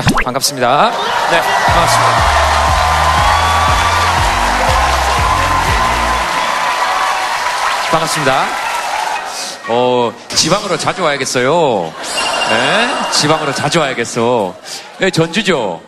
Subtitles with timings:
[0.00, 0.92] 자, 반갑습니다.
[1.32, 2.12] 네, 반갑습니다.
[7.90, 8.44] 반갑습니다.
[9.66, 11.92] 어, 지방으로 자주 와야겠어요.
[12.48, 14.54] 네, 지방으로 자주 와야겠어.
[14.98, 15.80] 네, 전주죠?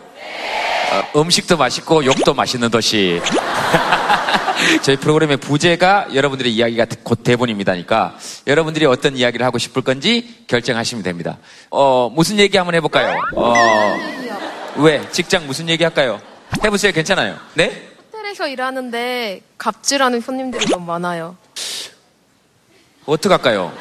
[0.91, 3.21] 어, 음식도 맛있고 욕도 맛있는 도시.
[4.83, 8.17] 저희 프로그램의 부제가 여러분들의 이야기가 곧 대본입니다니까
[8.47, 11.37] 여러분들이 어떤 이야기를 하고 싶을 건지 결정하시면 됩니다.
[11.69, 13.19] 어, 무슨 얘기 한번 해볼까요?
[13.35, 13.95] 어,
[14.77, 15.01] 왜?
[15.11, 16.19] 직장 무슨 얘기 할까요?
[16.63, 16.91] 해보세요.
[16.91, 17.37] 괜찮아요.
[17.53, 17.89] 네?
[18.11, 21.35] 호텔에서 일하는데 갑질하는 손님들이 너무 많아요.
[23.05, 23.71] 어떡할까요?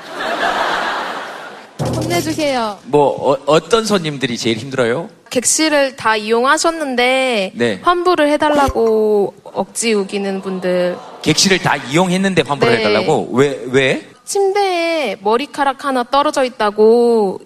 [2.03, 2.79] 혼내주세요.
[2.85, 5.09] 뭐, 어, 떤 손님들이 제일 힘들어요?
[5.31, 7.81] 객실을 다 이용하셨는데 네.
[7.83, 12.79] 환불을 해달라고 억지 우기는 분들 객실을 다 이용했는데 환불을 네.
[12.81, 13.29] 해달라고?
[13.33, 14.07] 왜, 왜?
[14.25, 17.41] 침대에 머리카락 하나 떨어져 있다고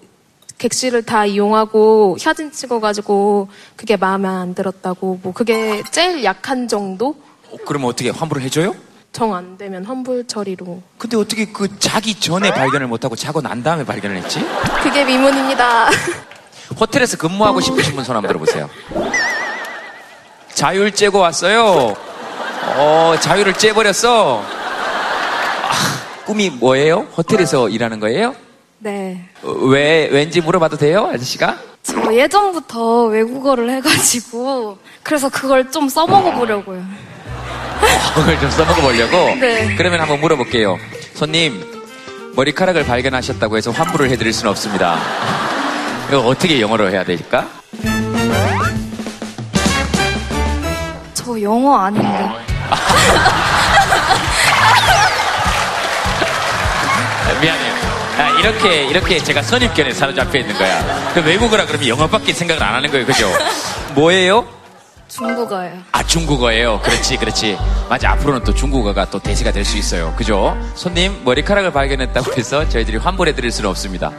[0.57, 7.15] 객실을 다 이용하고 사진 찍어가지고 그게 마음에 안 들었다고 뭐 그게 제일 약한 정도
[7.51, 8.75] 어, 그러면 어떻게 환불을 해줘요?
[9.15, 13.85] 정 안 되면 환불 처리로 근데 어떻게 그 자기 전에 발견을 못하고 자고 난 다음에
[13.85, 14.45] 발견을 했지?
[14.83, 15.89] 그게 미문입니다.
[16.77, 18.69] 호텔에서 근무하고 싶으신 분 손 한번 들어보세요.
[20.53, 21.93] 자율 째고 왔어요.
[22.77, 24.41] 어, 자율을 째버렸어.
[24.43, 25.71] 아,
[26.25, 27.07] 꿈이 뭐예요?
[27.15, 28.35] 호텔에서 일하는 거예요?
[28.79, 29.29] 네.
[29.43, 31.09] 어, 왜, 왠지 물어봐도 돼요?
[31.13, 31.57] 아저씨가?
[31.83, 36.83] 저 예전부터 외국어를 해가지고, 그래서 그걸 좀 써먹어 보려고요.
[38.15, 39.35] 그걸 좀 써먹어 보려고?
[39.35, 39.75] 네.
[39.75, 40.77] 그러면 한번 물어볼게요.
[41.13, 41.63] 손님,
[42.35, 44.99] 머리카락을 발견하셨다고 해서 환불을 해드릴 수는 없습니다.
[46.09, 47.47] 이거 어떻게 영어로 해야 될까?
[51.13, 52.07] 저 영어 아닌데.
[57.27, 57.75] 아, 미안해요.
[58.17, 61.11] 아, 이렇게, 이렇게 제가 선입견에 사로잡혀 있는 거야.
[61.13, 63.05] 그 외국어라 그러면 영어밖에 생각을 안 하는 거예요.
[63.05, 63.29] 그죠?
[63.93, 64.45] 뭐예요?
[65.08, 65.78] 중국어예요.
[65.92, 66.80] 아, 중국어예요.
[66.82, 67.58] 그렇지, 그렇지.
[67.88, 68.10] 맞아.
[68.12, 70.14] 앞으로는 또 중국어가 또 대세가 될 수 있어요.
[70.16, 70.56] 그죠?
[70.76, 74.12] 손님, 머리카락을 발견했다고 해서 저희들이 환불해드릴 수는 없습니다.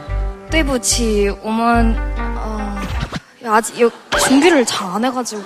[0.50, 1.96] 对不起,我们,
[2.36, 2.78] 어,
[3.46, 3.90] 아직 여-
[4.28, 5.42] 준비를 잘 안 해가지고.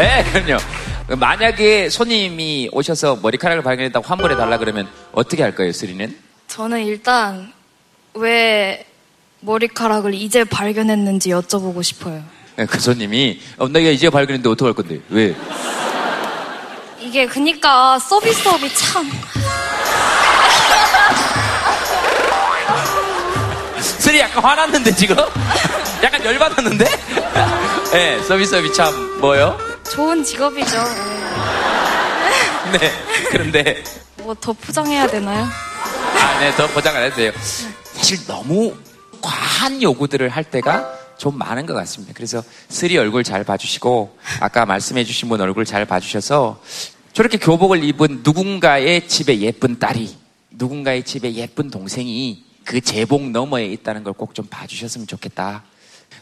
[0.00, 0.58] 예, 그럼요.
[1.16, 6.16] 만약에 손님이 오셔서 머리카락을 발견했다고 환불해달라 그러면 어떻게 할 거예요, 스리는?
[6.48, 7.52] 저는 일단,
[8.15, 8.85] 왜
[9.41, 12.23] 머리카락을 이제 발견했는지 여쭤보고 싶어요.
[12.59, 14.99] 예, 그 손님이, 어, 내가 이제 발견했는데 어떡할 건데?
[15.09, 15.35] 왜?
[16.99, 19.09] 이게 그니까 서비스업이 참.
[23.81, 25.15] 스리 약간 화났는데, 지금?
[26.03, 26.85] 약간 열받았는데?
[27.95, 29.57] 예, 서비스업이 참, 뭐요?
[29.91, 30.77] 좋은 직업이죠.
[32.71, 32.91] 네.
[33.29, 33.83] 그런데,
[34.17, 35.45] 뭐 더 포장해야 되나요?
[35.45, 37.31] 아, 네, 더 포장 안 해도 돼요.
[37.93, 38.73] 사실 너무
[39.21, 42.13] 과한 요구들을 할 때가 좀 많은 것 같습니다.
[42.15, 46.61] 그래서 스리 얼굴 잘 봐주시고, 아까 말씀해주신 분 얼굴 잘 봐주셔서,
[47.13, 50.15] 저렇게 교복을 입은 누군가의 집에 예쁜 딸이,
[50.51, 55.63] 누군가의 집에 예쁜 동생이 그 제복 너머에 있다는 걸 꼭 좀 봐주셨으면 좋겠다.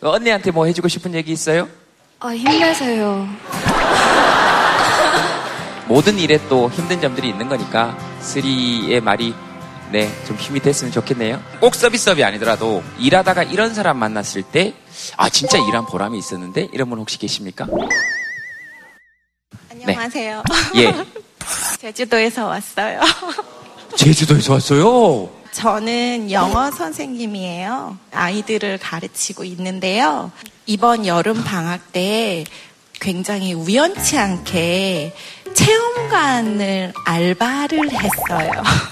[0.02, 1.68] 언니한테 뭐 해주고 싶은 얘기 있어요?
[2.20, 3.28] 아, 힘내세요.
[5.88, 9.34] 모든 일에 또 힘든 점들이 있는 거니까 스리의 말이
[9.92, 11.42] 네 좀 힘이 됐으면 좋겠네요.
[11.60, 14.74] 꼭 서비스업이 아니더라도 일하다가 이런 사람 만났을 때
[15.18, 17.66] 아 진짜 일한 보람이 있었는데 이런 분 혹시 계십니까?
[19.72, 20.44] 안녕하세요.
[20.76, 20.94] 예
[21.80, 23.00] 제주도에서 왔어요.
[23.98, 25.30] 제주도에서 왔어요.
[25.52, 27.98] 저는 영어 선생님이에요.
[28.14, 30.32] 아이들을 가르치고 있는데요.
[30.66, 32.46] 이번 여름 방학 때
[32.94, 35.14] 굉장히 우연치 않게
[35.54, 38.52] 체험관을 알바를 했어요.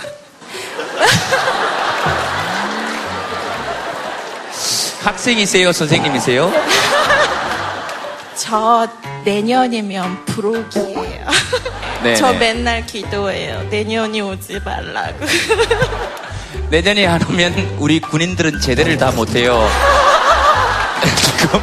[5.04, 6.52] 학생이세요, 선생님이세요?
[8.36, 8.88] 저
[9.26, 11.26] 내년이면 부록이에요.
[12.04, 12.16] 네.
[12.16, 13.64] 저 맨날 기도해요.
[13.70, 15.26] 내년이 오지 말라고.
[16.70, 19.68] 내년에 안 오면 우리 군인들은 제대를 다 못해요.
[21.18, 21.60] 지금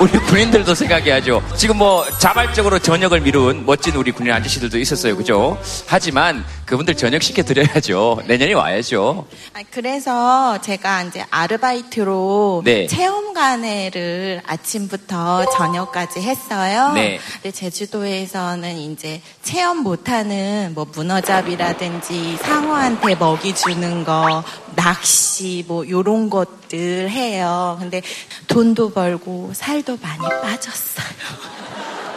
[0.00, 1.42] 우리 군인들도 생각해야죠.
[1.56, 5.14] 지금 뭐 자발적으로 전역을 미룬 멋진 우리 군인 아저씨들도 있었어요.
[5.14, 5.58] 그죠?
[5.86, 8.22] 하지만 그분들 전역 시켜 드려야죠.
[8.26, 9.26] 내년에 와야죠.
[9.52, 12.86] 아, 그래서 제가 이제 아르바이트로 네.
[12.86, 16.92] 체험관회를 아침부터 저녁까지 했어요.
[16.94, 17.20] 네.
[17.34, 24.42] 근데 제주도에서는 이제 체험 못하는 뭐 문어잡이라든지 상어한테 먹이 주는 거,
[24.76, 27.76] 낚시 뭐 요런 것들 해요.
[27.80, 28.00] 근데
[28.46, 31.06] 돈도 벌고 살도 많이 빠졌어요.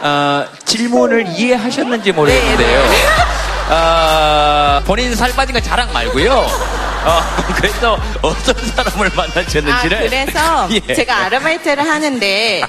[0.02, 2.82] 어, 질문을 이해하셨는지 모르겠는데요.
[3.70, 6.32] 어, 본인 살 빠진 거 자랑 말고요.
[6.32, 7.20] 어,
[7.56, 9.98] 그래서 어떤 사람을 아, 만나셨는지를.
[10.10, 10.94] 그래서 예.
[10.94, 12.62] 제가 아르바이트를 하는데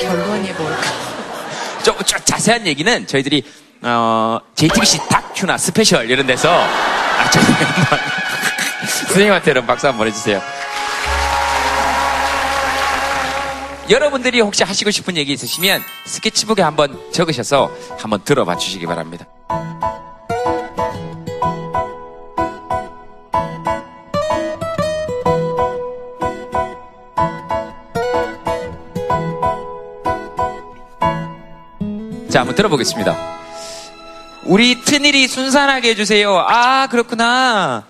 [0.00, 0.82] 결론이 뭘까?
[1.82, 3.42] 좀, 좀 자세한 얘기는 저희들이
[3.82, 7.98] 어, JTBC 다큐나 스페셜 이런 데서 아, 저희 한번
[9.08, 10.40] 선생님한테 여러분 박수 한번 보내주세요.
[13.88, 19.26] 여러분들이 혹시 하시고 싶은 얘기 있으시면 스케치북에 한번 적으셔서 한번 들어봐 주시기 바랍니다.
[32.28, 33.16] 자, 한번 들어보겠습니다.
[34.44, 36.36] 우리 트닐이 순산하게 해주세요.
[36.36, 37.84] 아, 그렇구나.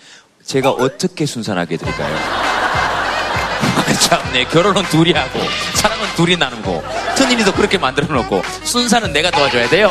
[0.44, 2.16] 제가 어떻게 순산하게 해드릴까요?
[3.76, 4.44] 아, 참네.
[4.44, 5.40] 결혼은 둘이 하고,
[6.16, 6.82] 둘이 나누고,
[7.16, 9.90] 트닐이도 그렇게 만들어 놓고, 순산은 내가 도와줘야 돼요.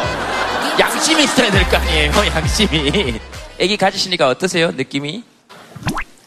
[0.79, 3.19] 양심이 있어야 될 거 아니에요, 양심이.
[3.59, 5.23] 애기 가지시니까 어떠세요, 느낌이?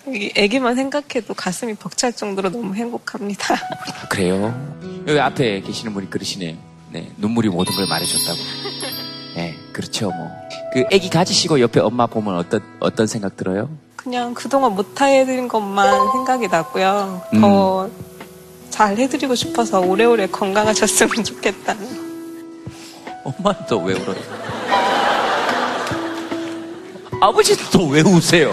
[0.06, 3.54] 이 애기 만 생각해도 가슴이 벅찰 정도로 너무 행복합니다.
[3.54, 4.54] 아, 그래요?
[5.06, 6.56] 여기 앞에 계시는 분이 그러시네요.
[6.90, 8.38] 네, 눈물이 모든 걸 말해줬다고.
[9.34, 10.30] 네, 그렇죠, 뭐.
[10.72, 13.68] 그 애기 가지시고 옆에 엄마 보면 어떤, 어떤 생각 들어요?
[13.96, 17.22] 그냥 그동안 못 해드린 것만 생각이 나고요.
[17.34, 17.40] 음.
[18.78, 21.98] 더잘 해드리고 싶어서 오래오래 건강하셨으면 좋겠다는.
[23.24, 24.16] 엄마는 또 왜 울어요?
[27.20, 28.50] 아버지도 또왜 우세요?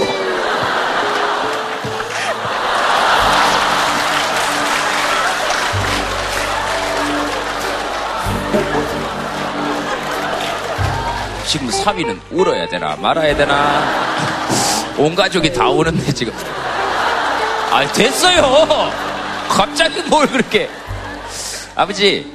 [11.47, 13.83] 지금 사위는 울어야 되나 말아야 되나
[14.97, 16.33] 온 가족이 다 우는데 지금
[17.71, 19.05] 아 됐어요
[19.49, 20.69] 갑자기 뭘 그렇게
[21.75, 22.31] 아버지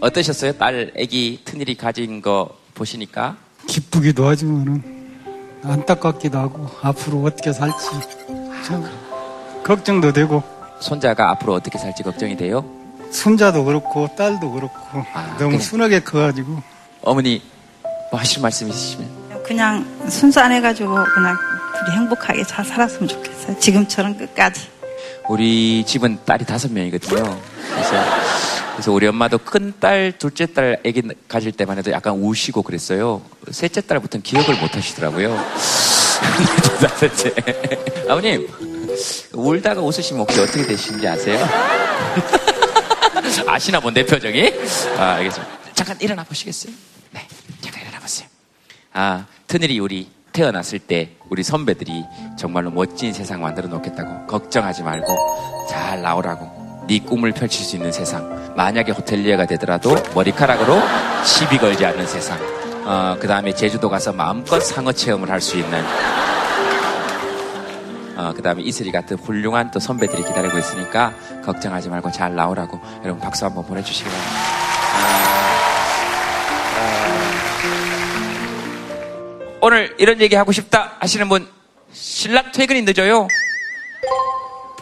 [0.00, 0.52] 어떠셨어요?
[0.52, 3.36] 딸 아기 트닐이 가진 거 보시니까
[3.66, 4.82] 기쁘기도 하지만은
[5.64, 7.76] 안타깝기도 하고 앞으로 어떻게 살지
[8.64, 8.84] 참
[9.64, 10.42] 걱정도 되고
[10.80, 12.64] 손자가 앞으로 어떻게 살지 걱정이 돼요?
[13.12, 15.60] 손자도 그렇고 딸도 그렇고 아, 너무.
[15.60, 16.60] 순하게 커가지고
[17.02, 17.42] 어머니
[18.10, 21.36] 뭐 하실 말씀 있으시면 그냥 순수안 해가지고 그냥
[21.84, 23.58] 둘이 행복하게 잘 살았으면 좋겠어요.
[23.58, 24.68] 지금처럼 끝까지.
[25.28, 27.40] 우리 집은 딸이 다섯 명이거든요.
[27.72, 27.92] 그래서
[28.72, 33.22] 그래서 우리 엄마도 큰 딸, 둘째 딸 아기 가질 때만 해도 약간 우시고 그랬어요.
[33.50, 35.36] 셋째 딸부터는 기억을 못 하시더라고요.
[38.08, 38.48] 아버님,
[39.32, 41.46] 울다가 웃으시면 혹시 어떻게 되시는지 아세요?
[43.46, 44.52] 아시나 본데, 표정이?
[44.98, 45.52] 아, 알겠습니다.
[45.74, 46.72] 잠깐 일어나 보시겠어요?
[47.12, 47.26] 네,
[47.60, 48.28] 잠깐 일어나 보세요.
[48.92, 52.04] 아, 트늘이 우리 태어났을 때 우리 선배들이
[52.36, 55.16] 정말로 멋진 세상 만들어 놓겠다고 걱정하지 말고
[55.68, 58.52] 잘 나오라고 네 꿈을 펼칠 수 있는 세상.
[58.56, 60.80] 만약에 호텔리어가 되더라도 머리카락으로
[61.24, 62.38] 시비 걸지 않는 세상.
[62.84, 65.82] 어, 그 다음에 제주도 가서 마음껏 상어 체험을 할 수 있는.
[68.16, 71.12] 어, 그 다음에 이슬이 같은 훌륭한 또 선배들이 기다리고 있으니까
[71.44, 74.61] 걱정하지 말고 잘 나오라고 여러분 박수 한번 보내주시기 바랍니다.
[79.64, 81.46] 오늘 이런 얘기 하고 싶다 하시는 분
[81.92, 83.28] 신랑 퇴근이 늦어요.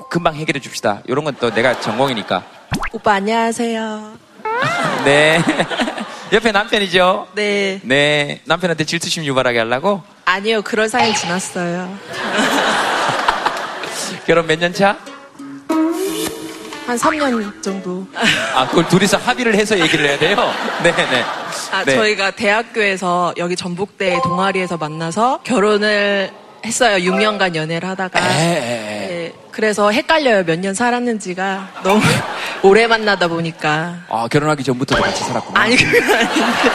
[0.09, 1.03] 금방 해결해 줍시다.
[1.07, 2.43] 이런 건 또 내가 전공이니까.
[2.93, 4.13] 오빠 안녕하세요.
[5.05, 5.39] 네.
[6.33, 7.29] 옆에 남편이죠?
[7.35, 7.79] 네.
[7.85, 8.41] 네.
[8.47, 10.03] 남편한테 질투심 유발하게 하려고?
[10.25, 11.99] 아니요, 그럴 사이 지났어요.
[14.27, 14.97] 결혼 몇 년 차?
[16.87, 18.07] 한 3년 정도.
[18.55, 20.37] 아, 그걸 둘이서 합의를 해서 얘기를 해야 돼요?
[20.83, 21.25] 네네.
[21.73, 21.95] 아, 네.
[21.95, 26.31] 저희가 대학교에서 여기 전북대 동아리에서 만나서 결혼을
[26.65, 26.97] 했어요.
[27.11, 28.21] 6년간 연애를 하다가.
[28.21, 30.45] 네, 그래서 헷갈려요.
[30.45, 32.03] 몇 년 살았는지가 너무
[32.63, 33.99] 오래 만나다 보니까.
[34.09, 35.61] 아, 결혼하기 전부터도 같이 살았구나.
[35.61, 36.71] 아니, 그건 아닌데.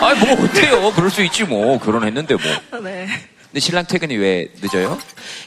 [0.00, 0.92] 아니, 뭐, 어때요?
[0.92, 1.78] 그럴 수 있지, 뭐.
[1.80, 2.34] 결혼했는데,
[2.70, 2.80] 뭐.
[2.84, 3.08] 네.
[3.50, 4.98] 근데 신랑 퇴근이 왜 늦어요?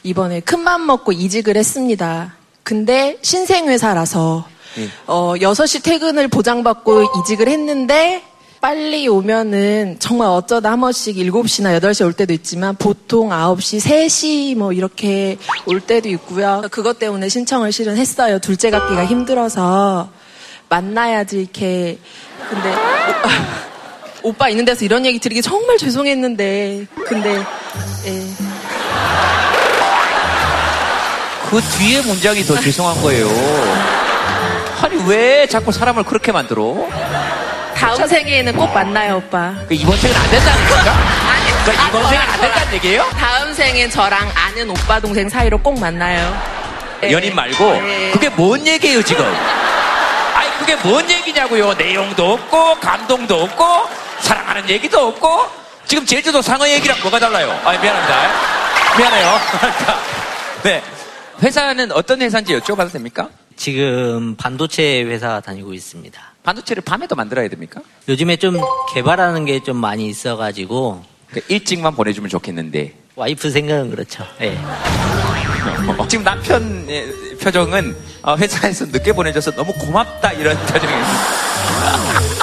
[0.02, 2.34] 이번에 큰맘 먹고 이직을 했습니다.
[2.64, 4.46] 근데 신생회사라서
[4.78, 4.88] 예.
[5.06, 8.22] 어, 6시 퇴근을 보장받고 이직을 했는데
[8.62, 14.72] 빨리 오면은 정말 어쩌다 한 번씩 7시나 8시 올 때도 있지만 보통 9시, 3시 뭐
[14.72, 16.62] 이렇게 올 때도 있고요.
[16.70, 18.38] 그것 때문에 신청을 실은 했어요.
[18.38, 20.10] 둘째 갖기가 힘들어서
[20.68, 21.98] 만나야지 이렇게
[22.48, 23.28] 근데 오빠,
[24.22, 27.34] 오빠 있는 데서 이런 얘기 드리기 정말 죄송했는데 근데
[28.06, 28.22] 예.
[31.50, 33.28] 그 뒤에 문장이 더 죄송한 거예요.
[34.82, 36.76] 아니, 왜 자꾸 사람을 그렇게 만들어?
[37.82, 39.52] 다음 생에는 꼭 만나요, 오빠.
[39.66, 40.94] 그 이번 생은 안 된다는 건가?
[41.64, 43.04] 그러니까 이번 생은 안 된다는 얘기예요?
[43.18, 46.32] 다음 생엔 저랑 아는 오빠 동생 사이로 꼭 만나요.
[47.00, 47.10] 네.
[47.10, 48.10] 연인 말고 네.
[48.12, 49.24] 그게 뭔 얘기예요 지금?
[49.24, 51.74] 아니 그게 뭔 얘기냐고요?
[51.74, 53.64] 내용도 없고 감동도 없고
[54.20, 55.46] 사랑하는 얘기도 없고
[55.84, 57.50] 지금 제주도 상어 얘기랑 뭐가 달라요?
[57.64, 58.30] 아, 미안합니다.
[58.96, 59.40] 미안해요.
[60.62, 60.82] 네.
[61.42, 63.28] 회사는 어떤 회사인지 여쭤봐도 됩니까?
[63.56, 66.31] 지금 반도체 회사 다니고 있습니다.
[66.42, 67.80] 반도체를 밤에도 만들어야 됩니까?
[68.08, 68.58] 요즘에 좀
[68.94, 72.94] 개발하는 게 좀 많이 있어가지고 그 일찍만 보내주면 좋겠는데.
[73.14, 74.24] 와이프 생각은 그렇죠.
[74.40, 74.58] 예.
[76.08, 82.41] 지금 남편의 표정은 어, 회사에서 늦게 보내줘서 너무 고맙다 이런 표정이에요.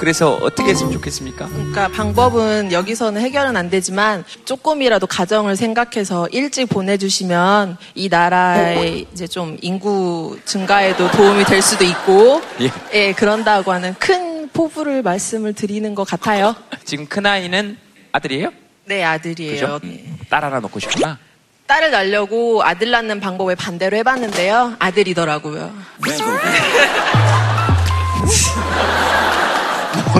[0.00, 1.46] 그래서 어떻게 했으면 좋겠습니까?
[1.48, 9.58] 그러니까 방법은 여기서는 해결은 안 되지만 조금이라도 가정을 생각해서 일찍 보내주시면 이 나라의 이제 좀
[9.60, 12.70] 인구 증가에도 도움이 될 수도 있고 예.
[12.94, 16.56] 예, 그런다고 하는 큰 포부를 말씀을 드리는 것 같아요.
[16.86, 17.76] 지금 큰 아이는
[18.12, 18.52] 아들이에요?
[18.86, 19.52] 네, 아들이에요.
[19.52, 19.80] 그죠?
[19.84, 21.18] 음, 딸 하나 놓고 싶구나.
[21.66, 24.76] 딸을 낳으려고 아들 낳는 방법을 반대로 해봤는데요.
[24.78, 25.70] 아들이더라고요.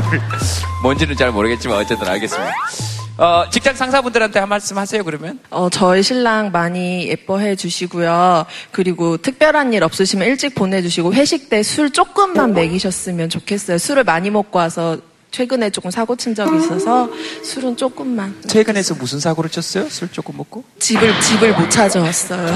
[0.82, 2.52] 뭔지는 잘 모르겠지만 어쨌든 알겠습니다.
[3.18, 5.38] 어, 직장 상사분들한테 한 말씀 하세요, 그러면?
[5.50, 8.46] 어, 저희 신랑 많이 예뻐해 주시고요.
[8.70, 13.76] 그리고 특별한 일 없으시면 일찍 보내주시고 회식 때 술 조금만 먹이셨으면 좋겠어요.
[13.76, 14.96] 술을 많이 먹고 와서
[15.32, 17.08] 최근에 조금 사고 친 적이 있어서
[17.44, 18.34] 술은 조금만.
[18.48, 19.88] 퇴근해서 무슨 사고를 쳤어요?
[19.90, 20.64] 술 조금 먹고?
[20.78, 22.54] 집을, 집을 못 찾아왔어요.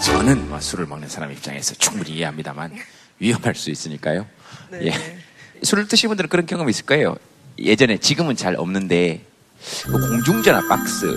[0.00, 2.72] 저는 뭐 술을 먹는 사람 입장에서 충분히 이해합니다만
[3.18, 4.26] 위험할 수 있으니까요.
[4.82, 4.92] 예.
[5.62, 7.16] 술을 드신 분들은 그런 경험이 있을 거예요.
[7.58, 9.22] 예전에 지금은 잘 없는데
[9.84, 11.16] 그 공중전화 박스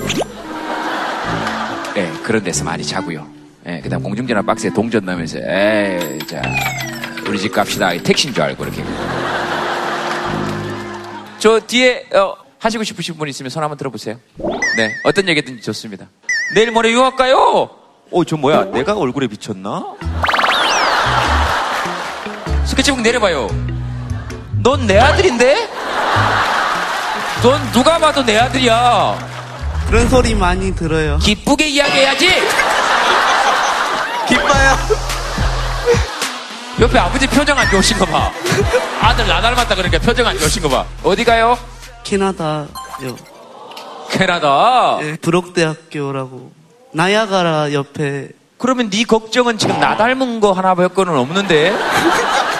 [1.97, 3.27] 예, 그런 데서 많이 자고요.
[3.65, 6.41] 예, 그다음 공중전화 박스에 동전 넣으면서 에이 자
[7.27, 8.83] 우리 집 갑시다 택시인 줄 알고 이렇게
[11.39, 14.19] 저 뒤에 어, 하시고 싶으신 분 있으면 손 한번 들어보세요.
[14.77, 16.07] 네, 어떤 얘기든지 좋습니다.
[16.53, 17.69] 내일 모레 유학 가요.
[18.09, 18.65] 어, 저 뭐야?
[18.65, 19.95] 내가 얼굴에 비쳤나?
[22.67, 23.47] 스케치북 내려봐요.
[24.63, 25.69] 넌 내 아들인데?
[27.41, 29.17] 넌 누가 봐도 내 아들이야.
[29.87, 31.17] 그런 소리 많이 들어요.
[31.19, 32.27] 기쁘게 이야기해야지.
[34.27, 34.77] 기뻐요.
[36.81, 38.31] 옆에 아버지 표정 안 좋으신 거 봐.
[39.01, 40.85] 아들 나 닮았다 그러니까 표정 안 좋으신 거 봐.
[41.03, 41.57] 어디 가요?
[42.03, 42.67] 캐나다요.
[44.11, 44.97] 캐나다.
[45.01, 46.51] 예, 브록대학교라고.
[46.93, 51.73] 나야가라 옆에 그러면 네 걱정은 지금 나 닮은 거 하나밖에는 없는데?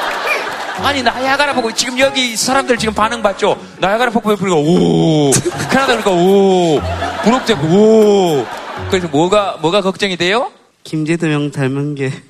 [0.83, 3.57] 아니 나야가라 보고 지금 여기 사람들 지금 반응 봤죠?
[3.79, 5.31] 나야가라 폭포 옆으니까 오
[5.69, 6.79] 캐나다 그러니까 오
[7.23, 8.45] 부록대고 오
[8.89, 10.51] 그래서 뭐가 뭐가 걱정이 돼요?
[10.83, 12.11] 김재도명 닮은 게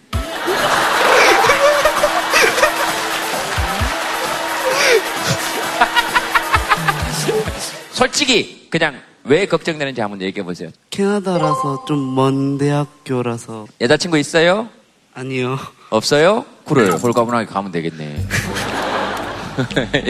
[7.92, 10.70] 솔직히 그냥 왜 걱정되는지 한번 얘기해 보세요.
[10.90, 14.70] 캐나다라서 좀 먼 대학교라서 여자친구 있어요?
[15.14, 15.58] 아니요.
[15.90, 16.46] 없어요?
[16.68, 18.26] 그래 홀가분하게 가면 되겠네.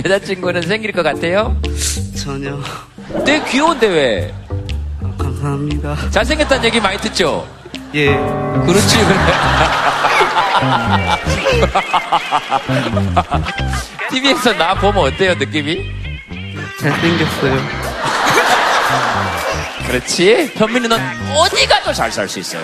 [0.04, 1.56] 여자친구는 생길 것 같아요?
[2.16, 2.58] 전혀.
[3.26, 4.34] 되게 귀여운데 왜?
[5.18, 5.96] 감사합니다.
[6.10, 7.48] 잘생겼다는 얘기 많이 듣죠?
[7.94, 8.08] 예.
[8.66, 9.16] 그렇지 그래.
[14.10, 15.86] TV에서 나 보면 어때요 느낌이?
[16.82, 17.58] 잘생겼어요.
[19.88, 20.52] 그렇지.
[20.56, 21.00] 현민이 넌
[21.36, 22.62] 어디 가도 잘 살 수 있어요.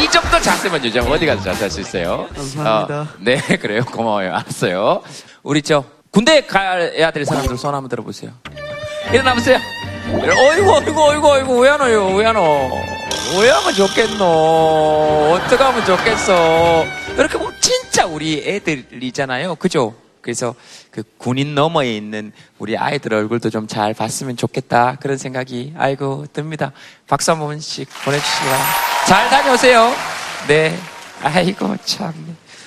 [0.00, 2.26] 이 정도 자세만 유지하면 어디 잘살수 있어요.
[2.34, 3.00] 감사합니다.
[3.00, 3.84] 어, 네, 그래요.
[3.84, 4.30] 고마워요.
[4.34, 5.02] 알았어요.
[5.42, 8.32] 우리 저 군대 가야 될 사람들 손 한번 들어보세요.
[9.12, 9.58] 일어나보세요.
[10.08, 12.06] 어이구, 어이구, 어이구, 어이구, 왜 안 와요?
[12.14, 12.42] 왜 안 와?
[13.40, 14.24] 왜 하면 좋겠노?
[15.34, 16.84] 어떻게 하면 좋겠어?
[17.16, 19.54] 이렇게 보면 진짜 우리 애들이잖아요.
[19.56, 19.94] 그죠?
[20.22, 20.54] 그래서
[20.90, 24.96] 그 군인 너머에 있는 우리 아이들 얼굴도 좀 잘 봤으면 좋겠다.
[25.00, 26.72] 그런 생각이, 아이고, 듭니다.
[27.08, 28.70] 박수 한 번씩 보내주시기 바랍니다.
[29.06, 29.92] 잘 다녀오세요.
[30.48, 30.76] 네.
[31.22, 32.12] 아이고, 참.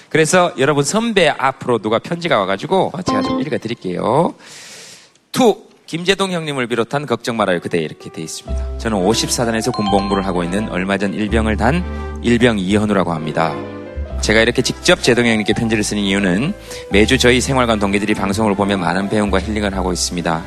[0.10, 4.36] 그래서 여러분 선배 앞으로 누가 편지가 와가지고 제가 좀 읽어드릴게요.
[5.32, 5.66] To.
[5.86, 8.80] 김제동 형님을 비롯한 걱정 말아요 그대 이렇게 돼 있습니다.
[8.80, 11.84] 저는 54사단에서 군복무를 하고 있는 얼마 전 일병을 단
[12.24, 13.54] 일병 이현우라고 합니다.
[14.25, 16.51] 제가 이렇게 직접 제동 형님께 편지를 쓰는 이유는
[16.89, 20.44] 매주 저희 생활관 동기들이 방송을 보며 많은 배움과 힐링을 하고 있습니다.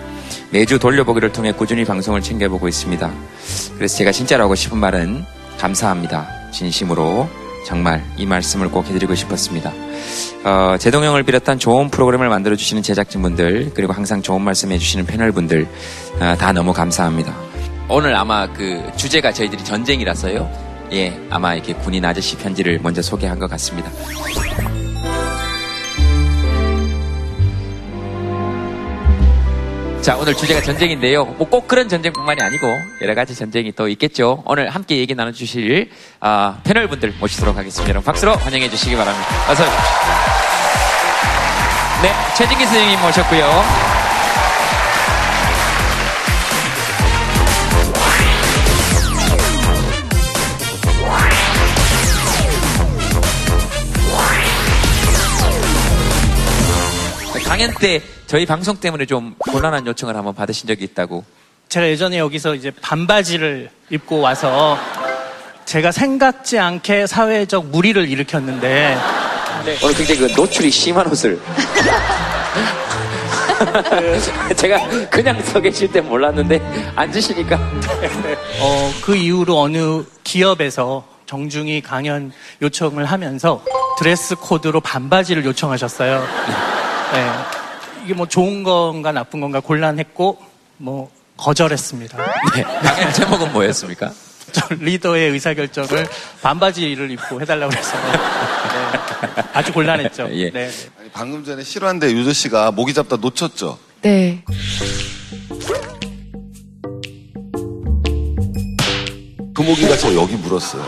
[0.51, 3.09] 매주 돌려보기를 통해 꾸준히 방송을 챙겨보고 있습니다.
[3.77, 5.25] 그래서 제가 진짜로 하고 싶은 말은
[5.61, 6.51] 감사합니다.
[6.51, 7.29] 진심으로
[7.65, 9.73] 정말 이 말씀을 꼭 해드리고 싶었습니다.
[10.43, 15.69] 어, 제동형을 비롯한 좋은 프로그램을 만들어주시는 제작진분들, 그리고 항상 좋은 말씀 해주시는 패널분들,
[16.19, 17.33] 어, 다 너무 감사합니다.
[17.89, 20.68] 오늘 아마 그 주제가 저희들이 전쟁이라서요.
[20.93, 23.91] 예, 아마 이렇게 군인 아저씨 편지를 먼저 소개한 것 같습니다.
[30.01, 31.25] 자, 오늘 주제가 전쟁인데요.
[31.25, 32.67] 뭐 꼭 그런 전쟁뿐만이 아니고
[33.03, 34.43] 여러 가지 전쟁이 또 있겠죠.
[34.47, 35.91] 오늘 함께 얘기 나눠주실
[36.21, 37.89] 아, 패널 분들 모시도록 하겠습니다.
[37.89, 39.29] 여러분 박수로 환영해 주시기 바랍니다.
[39.51, 39.83] 어서 오십시오.
[42.03, 43.98] 네, 최진기 선생님 모셨고요.
[57.45, 61.25] 강연 때 저희 방송 때문에 좀 곤란한 요청을 한번 받으신 적이 있다고.
[61.69, 64.79] 제가 예전에 여기서 이제 반바지를 입고 와서
[65.65, 68.97] 제가 생각지 않게 사회적 무리를 일으켰는데
[69.83, 71.39] 오늘 굉장히 그 노출이 심한 옷을.
[74.57, 77.59] 제가 그냥 서 계실 때 몰랐는데 앉으시니까.
[78.61, 83.63] 어, 그 이후로 어느 기업에서 정중히 강연 요청을 하면서
[83.99, 86.27] 드레스 코드로 반바지를 요청하셨어요.
[87.13, 87.31] 네.
[88.05, 90.39] 이게 뭐 좋은 건가 나쁜 건가 곤란했고
[90.79, 92.19] 뭐 거절했습니다.
[92.55, 94.13] 네, 강연 제목은 뭐였습니까?
[94.53, 96.09] 저 리더의 의사결정을
[96.43, 98.13] 반바지를 입고 해달라고 그랬어요.
[98.13, 99.43] 네.
[99.53, 100.29] 아주 곤란했죠.
[100.33, 100.51] 예.
[100.51, 100.71] 네.
[100.99, 103.79] 아니, 방금 전에 실화인데 유저 씨가 모기 잡다 놓쳤죠.
[104.03, 104.43] 네.
[109.55, 110.83] 그 모기가 저 여기 물었어요.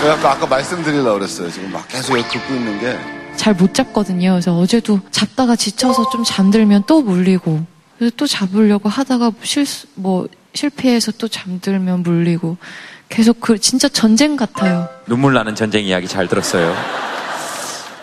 [0.00, 1.50] 제가 아까, 아까 말씀드리려고 그랬어요.
[1.50, 3.15] 지금 막 계속 여기 긁고 있는 게.
[3.36, 4.32] 잘 못 잡거든요.
[4.32, 7.64] 그래서 어제도 잡다가 지쳐서 좀 잠들면 또 물리고,
[7.98, 12.56] 그래서 또 잡으려고 하다가 실수, 뭐, 실패해서 또 잠들면 물리고,
[13.08, 14.88] 계속 그, 진짜 전쟁 같아요.
[15.06, 16.74] 눈물 나는 전쟁 이야기 잘 들었어요.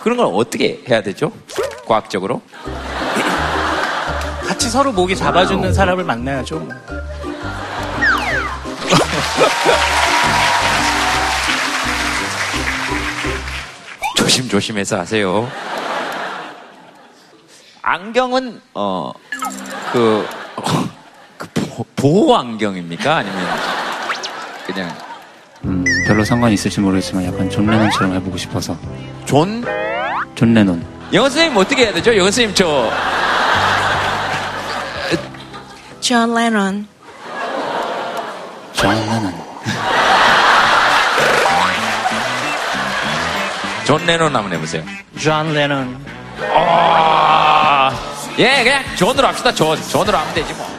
[0.02, 1.32] 그런 걸 어떻게 해야 되죠?
[1.86, 2.40] 과학적으로?
[4.46, 6.68] 같이 서로 목이 잡아주는 사람을 만나야죠.
[14.28, 15.46] 조심조심해서 하세요.
[17.82, 20.26] 안경은 어그그
[21.52, 23.16] 보- 보호 안경입니까?
[23.18, 23.46] 아니면
[24.66, 24.90] 그냥
[25.66, 28.78] 음, 별로 상관이 있을지 모르겠지만 약간 존 레논처럼 해보고 싶어서.
[29.26, 29.62] 존?
[30.34, 30.82] 존 레논.
[31.12, 32.12] 영어 선생님 어떻게 해야 되죠?
[32.16, 32.90] 영어 선생님 저
[36.00, 36.88] 존 레논.
[38.72, 39.34] 존 레논.
[43.84, 44.82] 존 레논 한번 해보세요.
[45.18, 46.04] 존 레논.
[46.54, 47.90] 아,
[48.38, 49.52] 예, 그냥 존으로 합시다.
[49.52, 50.73] 존, 존으로 하면 되지 뭐.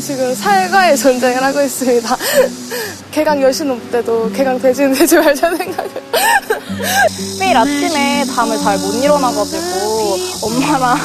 [0.00, 2.16] 지금 살과의 전쟁을 하고 있습니다.
[3.10, 5.90] 개강 여신 올 때도 개강 돼지는 되지 말자 생각을.
[7.40, 10.96] 매일 아침에 잠을 잘 못 일어나가지고 엄마랑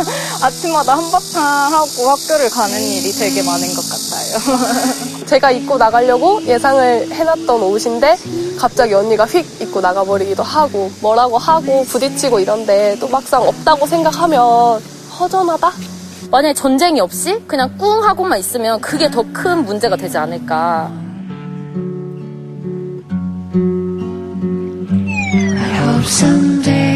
[0.42, 5.26] 아침마다 한바탕 하고 학교를 가는 일이 되게 많은 것 같아요.
[5.26, 8.16] 제가 입고 나가려고 예상을 해놨던 옷인데
[8.58, 14.80] 갑자기 언니가 휙 입고 나가버리기도 하고 뭐라고 하고 부딪히고 이런데 또 막상 없다고 생각하면
[15.18, 15.72] 허전하다?
[16.30, 20.90] 만약에 전쟁이 없이 그냥 꿍 하고만 있으면 그게 더 큰 문제가 되지 않을까.
[25.30, 26.88] I hope someday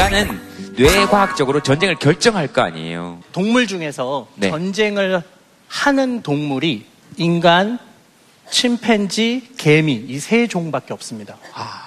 [0.00, 0.38] 인간은
[0.76, 3.20] 뇌과학적으로 전쟁을 결정할 거 아니에요.
[3.32, 4.50] 동물 중에서 네.
[4.50, 5.22] 전쟁을
[5.68, 6.84] 하는 동물이
[7.16, 7.78] 인간,
[8.50, 11.38] 침팬지, 개미 이 세 종밖에 없습니다.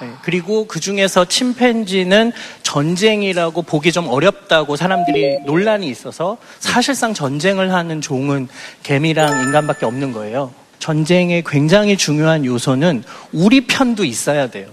[0.02, 2.32] 네, 그리고 그 중에서 침팬지는
[2.63, 8.48] 전쟁이라고 보기 좀 어렵다고 사람들이 논란이 있어서 사실상 전쟁을 하는 종은
[8.82, 10.52] 개미랑 인간밖에 없는 거예요.
[10.80, 14.67] 전쟁의 굉장히 중요한 요소는 우리 편도 있어야 돼요.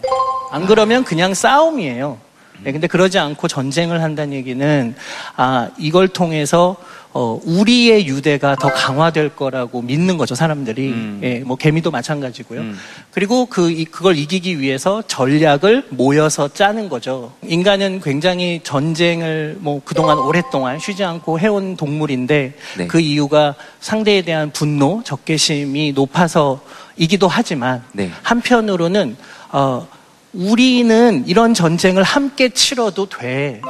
[0.51, 2.25] 안 그러면 그냥 싸움이에요.
[2.63, 4.95] 네, 근데 그러지 않고 전쟁을 한다는 얘기는
[5.37, 6.77] 아 이걸 통해서
[7.19, 11.19] 어, 우리의 유대가 더 강화될 거라고 믿는 거죠 사람들이.
[11.23, 12.63] 예, 뭐 개미도 마찬가지고요.
[13.11, 17.33] 그리고 그 이- 그걸 이기기 위해서 전략을 모여서 짜는 거죠.
[17.43, 22.87] 인간은 굉장히 전쟁을 뭐 그동안 오랫동안 쉬지 않고 해온 동물인데 네.
[22.87, 26.61] 그 이유가 상대에 대한 분노, 적개심이 높아서
[26.99, 28.11] 이기도 하지만 네.
[28.25, 29.17] 한편으로는
[29.53, 29.89] 어,
[30.37, 33.63] 우리는 이런 전쟁을 함께 치러도 돼.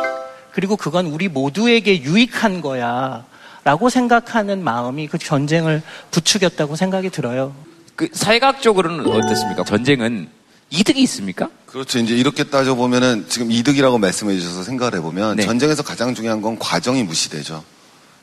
[0.52, 3.24] 그리고 그건 우리 모두에게 유익한 거야.
[3.62, 7.54] 라고 생각하는 마음이 그 전쟁을 부추겼다고 생각이 들어요.
[7.94, 9.64] 그 사회학적으로는 어떻습니까?
[9.64, 10.28] 전쟁은
[10.70, 11.48] 이득이 있습니까?
[11.66, 11.98] 그렇죠.
[11.98, 15.44] 이제 이렇게 따져보면은 지금 이득이라고 말씀해 주셔서 생각을 해보면 네.
[15.44, 17.64] 전쟁에서 가장 중요한 건 과정이 무시되죠.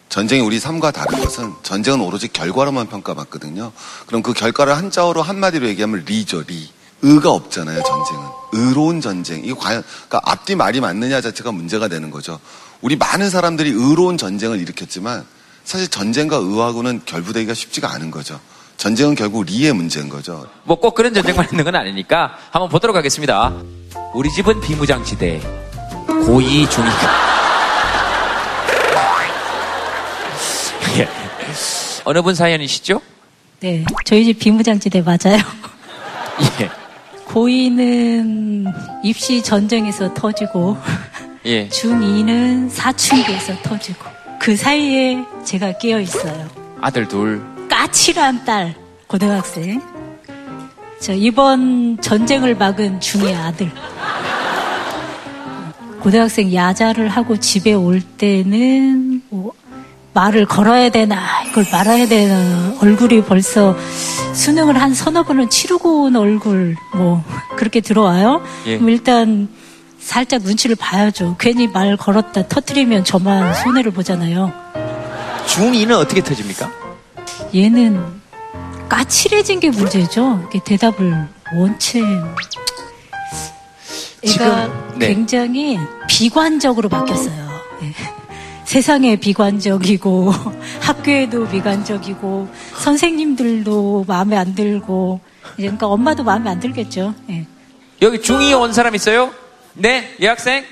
[0.10, 3.72] 전쟁이 우리 삶과 다른 것은 전쟁은 오로지 결과로만 평가받거든요.
[4.06, 6.70] 그럼 그 결과를 한자어로 한마디로 얘기하면 리죠, 리.
[7.04, 8.24] 의가 없잖아요, 전쟁은.
[8.54, 9.42] 의로운 전쟁.
[9.44, 12.40] 이거 과연, 그러니까 앞뒤 말이 맞느냐 자체가 문제가 되는 거죠.
[12.82, 15.24] 우리 많은 사람들이 의로운 전쟁을 일으켰지만
[15.66, 18.40] 사실 전쟁과 의하고는 결부되기가 쉽지가 않은 거죠.
[18.78, 20.48] 전쟁은 결국 리의 문제인 거죠.
[20.64, 23.54] 뭐 꼭 그런 전쟁만 있는 건 아니니까 한번 보도록 하겠습니다.
[24.14, 25.42] 우리 집은 비무장지대.
[26.08, 26.84] 고2 중2.
[31.00, 31.08] 예.
[32.06, 33.02] 어느 분 사연이시죠?
[33.62, 35.40] 네, 저희 집 비무장지대 맞아요.
[36.62, 36.70] 예.
[37.28, 38.72] 고2는
[39.04, 40.78] 입시 전쟁에서 터지고,
[41.46, 41.68] 예.
[41.70, 44.06] 중2는 사춘기에서 터지고,
[44.40, 46.48] 그 사이에 제가 끼어 있어요.
[46.82, 47.42] 아들 둘.
[47.70, 48.76] 까칠한 딸,
[49.08, 49.82] 고등학생.
[51.00, 53.72] 저 이번 전쟁을 막은 중의 아들.
[56.02, 59.54] 고등학생 야자를 하고 집에 올 때는 뭐
[60.14, 63.76] 말을 걸어야 되나 이걸 말아야 되나 얼굴이 벌써
[64.34, 67.24] 수능을 한 서너 번은 치르고 온 얼굴 뭐
[67.56, 68.44] 그렇게 들어와요.
[68.66, 68.78] 예.
[68.78, 69.48] 그럼 일단
[70.00, 71.36] 살짝 눈치를 봐야죠.
[71.40, 74.52] 괜히 말 걸었다 터트리면 저만 손해를 보잖아요.
[75.48, 76.72] 중2는 어떻게 터집니까?
[77.56, 78.04] 얘는
[78.90, 80.50] 까칠해진 게 문제죠.
[80.66, 82.36] 대답을 원체 애가
[84.26, 85.08] 지금, 네.
[85.08, 87.50] 굉장히 비관적으로 바뀌었어요.
[87.84, 87.94] 예.
[88.74, 90.34] 세상에 비관적이고
[90.82, 95.20] 학교에도 비관적이고 선생님들도 마음에 안 들고
[95.56, 97.14] 그러니까 엄마도 마음에 안 들겠죠.
[97.30, 97.46] 예.
[98.02, 99.32] 여기 중2 온 사람 있어요?
[99.76, 100.66] 네, 여학생?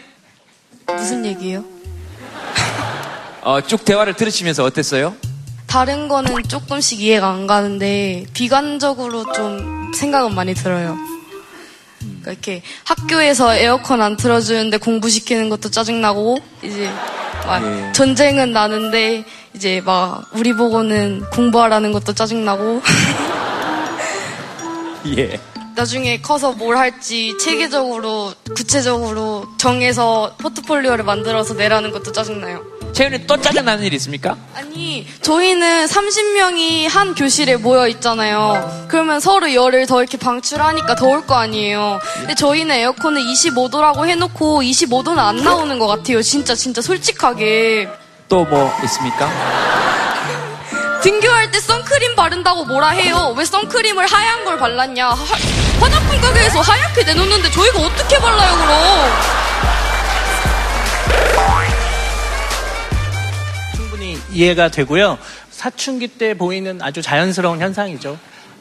[0.88, 1.64] 무슨 얘기예요?
[3.44, 5.16] 어, 쭉 대화를 들으시면서 어땠어요?
[5.68, 10.98] 다른 거는 조금씩 이해가 안 가는데 비관적으로 좀 생각은 많이 들어요.
[12.00, 16.90] 그러니까 이렇게 학교에서 에어컨 안 틀어주는데 공부시키는 것도 짜증나고 이제
[17.46, 17.92] 막 예.
[17.94, 22.82] 전쟁은 나는데 이제 막 우리 보고는 공부하라는 것도 짜증나고
[25.18, 25.40] 예.
[25.76, 32.62] 나중에 커서 뭘 할지 체계적으로 구체적으로 정해서 포트폴리오를 만들어서 내라는 것도 짜증나요.
[33.02, 34.38] 채연이 또 짜증나는 일 있습니까?
[34.54, 38.86] 아니, 저희는 30명이 한 교실에 모여 있잖아요.
[38.90, 42.00] 그러면 서로 열을 더 이렇게 방출하니까 더울 거 아니에요.
[42.18, 46.22] 근데 저희는 에어컨을 25도라고 해놓고 25도는 안 나오는 것 같아요.
[46.22, 47.90] 진짜, 진짜 솔직하게.
[48.30, 49.28] 또 뭐 있습니까?
[51.02, 53.34] 등교할 때 선크림 바른다고 뭐라 해요.
[53.36, 55.08] 왜 선크림을 하얀 걸 발랐냐.
[55.10, 55.16] 하-
[55.80, 58.72] 화장품 가게에서 하얗게 내놓는데 저희가 어떻게 발라요, 그럼?
[64.32, 65.18] 이해가 되고요.
[65.50, 68.18] 사춘기 때 보이는 아주 자연스러운 현상이죠.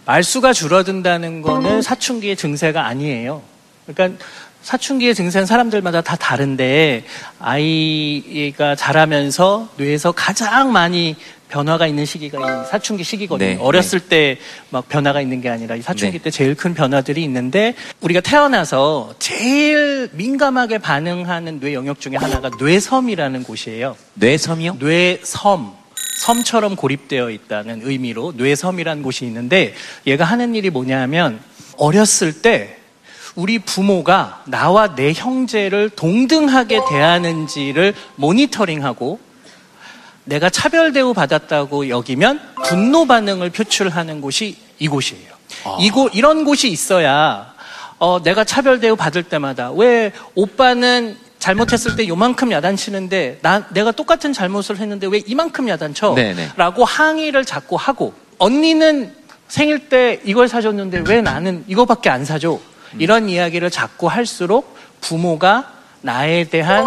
[0.07, 3.43] 말수가 줄어든다는 거는 사춘기의 증세가 아니에요.
[3.87, 4.25] 그러니까
[4.63, 7.05] 사춘기의 증세는 사람들마다 다 다른데
[7.39, 11.17] 아이가 자라면서 뇌에서 가장 많이
[11.51, 13.49] 변화가 있는 시기가 이 사춘기 시기거든요.
[13.49, 16.23] 네, 어렸을 때막 변화가 있는 게 아니라 이 사춘기 네.
[16.25, 23.43] 때 제일 큰 변화들이 있는데 우리가 태어나서 제일 민감하게 반응하는 뇌 영역 중에 하나가 뇌섬이라는
[23.43, 23.97] 곳이에요.
[24.15, 24.77] 뇌섬이요?
[24.81, 25.81] 뇌섬.
[26.21, 29.73] 섬처럼 고립되어 있다는 의미로 뇌섬이라는 곳이 있는데
[30.07, 31.41] 얘가 하는 일이 뭐냐면
[31.79, 32.77] 어렸을 때
[33.37, 39.19] 우리 부모가 나와 내 형제를 동등하게 대하는지를 모니터링하고
[40.31, 45.29] 내가 차별 대우 받았다고 여기면 분노 반응을 표출하는 곳이 이곳이에요.
[45.81, 47.53] 이곳 이런 곳이 있어야
[47.99, 54.33] 어, 내가 차별 대우 받을 때마다 왜 오빠는 잘못했을 때 요만큼 야단치는데 나 내가 똑같은
[54.33, 56.14] 잘못을 했는데 왜 이만큼 야단쳐?
[56.14, 56.51] 네네.
[56.57, 59.12] 라고 항의를 자꾸 하고 언니는
[59.49, 62.61] 생일 때 이걸 사줬는데 왜 나는 이거밖에 안 사줘?
[62.99, 66.85] 이런 이야기를 자꾸 할수록 부모가 나에 대한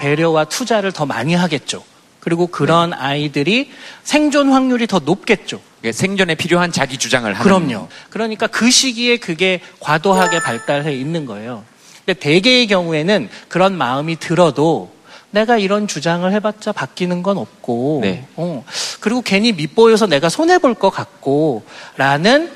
[0.00, 1.82] 배려와 투자를 더 많이 하겠죠.
[2.26, 3.70] 그리고 그런 아이들이
[4.02, 5.60] 생존 확률이 더 높겠죠.
[5.92, 7.40] 생존에 필요한 자기 주장을 하는.
[7.40, 7.86] 그럼요.
[8.10, 11.62] 그러니까 그 시기에 그게 과도하게 발달해 있는 거예요.
[12.04, 14.90] 근데 대개의 경우에는 그런 마음이 들어도
[15.30, 18.26] 내가 이런 주장을 해봤자 바뀌는 건 없고, 네.
[18.34, 18.64] 어,
[18.98, 21.62] 그리고 괜히 밑보여서 내가 손해볼 것 같고,
[21.96, 22.50] 라는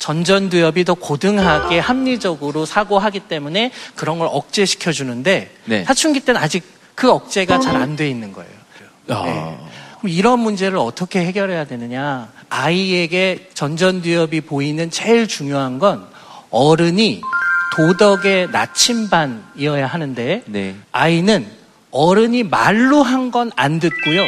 [0.00, 5.84] 전전두엽이 더 고등하게 합리적으로 사고하기 때문에 그런 걸 억제시켜 주는데 네.
[5.84, 6.64] 사춘기 때는 아직
[6.96, 8.55] 그 억제가 잘 안 돼 있는 거예요.
[9.08, 9.22] 아.
[9.24, 9.58] 네.
[10.00, 12.28] 그럼 이런 문제를 어떻게 해결해야 되느냐?
[12.48, 16.06] 아이에게 전전두엽이 보이는 제일 중요한 건
[16.50, 17.22] 어른이
[17.76, 20.76] 도덕의 나침반이어야 하는데 네.
[20.92, 21.46] 아이는
[21.90, 24.24] 어른이 말로 한 건 안 듣고요.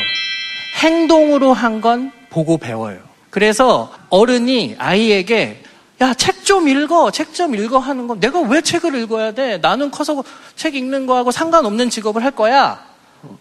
[0.83, 2.99] 행동으로 한 건 보고 배워요.
[3.31, 5.63] 그래서 어른이 아이에게
[6.01, 7.11] 야, 책 좀 읽어.
[7.11, 9.59] 책 좀 읽어 하는 건 내가 왜 책을 읽어야 돼?
[9.59, 10.23] 나는 커서
[10.57, 12.81] 책 읽는 거하고 상관없는 직업을 할 거야.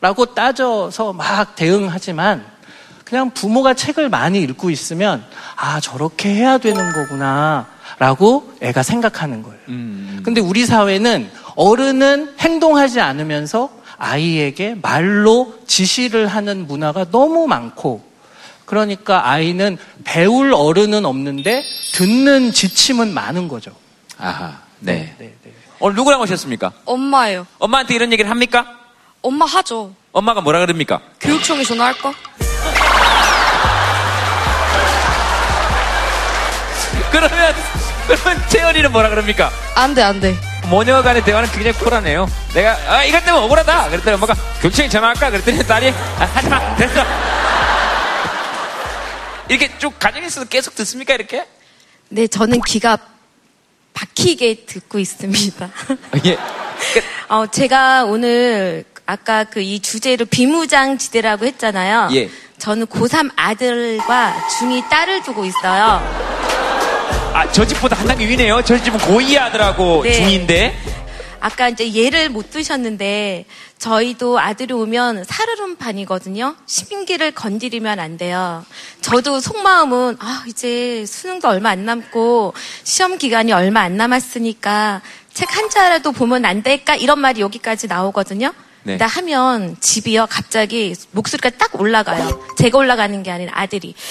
[0.01, 2.45] 라고 따져서 막 대응하지만
[3.03, 5.23] 그냥 부모가 책을 많이 읽고 있으면
[5.55, 7.67] 아, 저렇게 해야 되는 거구나.
[7.99, 9.59] 라고 애가 생각하는 거예요.
[10.23, 18.05] 근데 우리 사회는 어른은 행동하지 않으면서 아이에게 말로 지시를 하는 문화가 너무 많고
[18.65, 21.63] 그러니까 아이는 배울 어른은 없는데
[21.93, 23.71] 듣는 지침은 많은 거죠.
[24.19, 24.59] 아하.
[24.79, 25.15] 네.
[25.79, 26.73] 오늘 누구랑 오셨습니까?
[26.85, 27.47] 엄마예요.
[27.57, 28.77] 엄마한테 이런 얘기를 합니까?
[29.21, 29.93] 엄마 하죠.
[30.11, 31.01] 엄마가 뭐라 그럽니까?
[31.19, 32.13] 교육청에 전화할까?
[37.11, 37.55] 그러면,
[38.07, 39.51] 그러면 채연이는 뭐라 그럽니까?
[39.75, 40.35] 안 돼, 안 돼.
[40.69, 42.27] 모녀 간의 대화는 굉장히 쿨하네요.
[42.53, 43.89] 내가, 아, 이것 때문에 억울하다.
[43.89, 45.31] 그랬더니 엄마가 교육청에 전화할까?
[45.31, 46.75] 그랬더니 딸이, 아, 하지 마.
[46.75, 47.03] 됐어.
[49.49, 51.13] 이렇게 쭉 가정에서도 계속 듣습니까?
[51.13, 51.47] 이렇게?
[52.09, 52.97] 네, 저는 귀가
[53.93, 55.69] 박히게 듣고 있습니다.
[56.25, 56.37] 예.
[57.29, 62.09] 어, 제가 오늘 아까 그 이 주제로 비무장지대라고 했잖아요.
[62.13, 62.29] 예.
[62.57, 66.01] 저는 고3 아들과 중2 딸을 두고 있어요.
[67.33, 68.61] 아, 저 집보다 한 단계 위네요.
[68.65, 70.13] 저 집은 고2 아들하고 네.
[70.13, 70.77] 중인데.
[71.39, 73.45] 아까 이제 예를 못 드셨는데
[73.77, 76.55] 저희도 아들이 오면 살얼음판이거든요.
[76.65, 78.65] 시민기를 건드리면 안 돼요.
[79.01, 85.01] 저도 속마음은 아 이제 수능도 얼마 안 남고 시험 기간이 얼마 안 남았으니까
[85.33, 88.51] 책 한 자라도 보면 안 될까 이런 말이 여기까지 나오거든요.
[88.87, 88.93] 네.
[88.93, 92.41] 근데 하면 집이요 갑자기 목소리가 딱 올라가요.
[92.57, 93.93] 제가 올라가는 게 아니라 아들이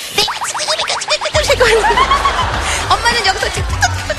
[2.90, 3.68] 엄마는 여기서 지금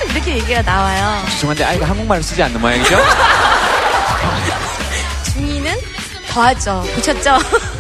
[0.10, 1.24] 이렇게 얘기가 나와요.
[1.30, 2.98] 죄송한데 아이가 한국말을 쓰지 않는 모양이죠?
[5.32, 5.78] 중이는
[6.28, 6.84] 더하죠.
[6.96, 7.38] 보셨죠?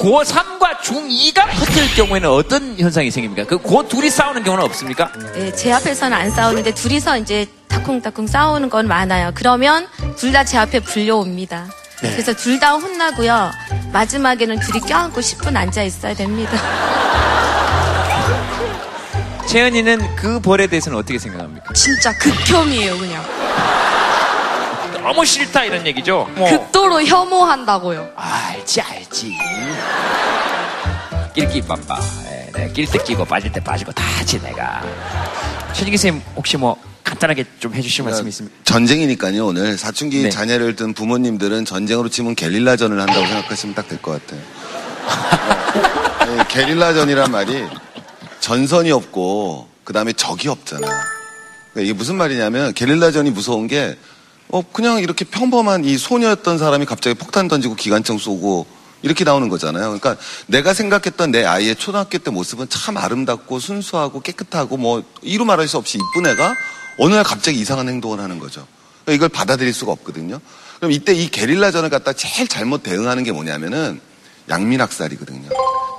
[0.00, 3.44] 그 고3과 중2가 붙을 경우에는 어떤 현상이 생깁니까?
[3.46, 5.10] 그 고 둘이 싸우는 경우는 없습니까?
[5.34, 9.32] 네, 제 앞에서는 안 싸우는데 둘이서 이제 타쿵타쿵 싸우는 건 많아요.
[9.34, 9.86] 그러면
[10.16, 11.66] 둘 다 제 앞에 불려옵니다.
[12.02, 12.10] 네.
[12.12, 13.50] 그래서 둘 다 혼나고요.
[13.92, 16.52] 마지막에는 둘이 껴안고 10분 앉아 있어야 됩니다.
[19.46, 21.72] 채연이는 그 벌에 대해서는 어떻게 생각합니까?
[21.74, 23.22] 진짜 극혐이에요, 그냥.
[25.02, 26.28] 너무 싫다 이런 얘기죠?
[26.36, 26.48] 뭐.
[26.50, 28.10] 극도로 혐오한다고요.
[28.16, 29.36] 알지 알지.
[31.34, 31.98] 낄끼 빠빠.
[32.30, 34.82] 예, 내가 낄때 끼고 빠질 때 빠지고 다 하지 내가.
[35.72, 38.56] 최진기 선생님 혹시 뭐 간단하게 좀 해주실 말씀 있습니까?
[38.64, 39.78] 전쟁이니까요, 오늘.
[39.78, 40.30] 사춘기 네.
[40.30, 44.40] 자녀를 둔 부모님들은 전쟁으로 치면 게릴라전을 한다고 생각하시면 딱 될 것 같아요.
[46.20, 47.64] 아니, 게릴라전이란 말이
[48.40, 50.86] 전선이 없고, 그 다음에 적이 없잖아.
[50.86, 53.96] 그러니까 이게 무슨 말이냐면, 게릴라전이 무서운 게,
[54.52, 58.66] 어, 그냥 이렇게 평범한 이 소녀였던 사람이 갑자기 폭탄 던지고 기관총 쏘고,
[59.02, 59.98] 이렇게 나오는 거잖아요.
[59.98, 65.68] 그러니까 내가 생각했던 내 아이의 초등학교 때 모습은 참 아름답고 순수하고 깨끗하고 뭐 이루 말할
[65.68, 66.54] 수 없이 이쁜 애가
[66.98, 68.66] 어느 날 갑자기 이상한 행동을 하는 거죠.
[69.04, 70.38] 그러니까 이걸 받아들일 수가 없거든요.
[70.76, 74.00] 그럼 이때 이 게릴라전을 갖다 제일 잘못 대응하는 게 뭐냐면은
[74.50, 75.48] 양민학살이거든요.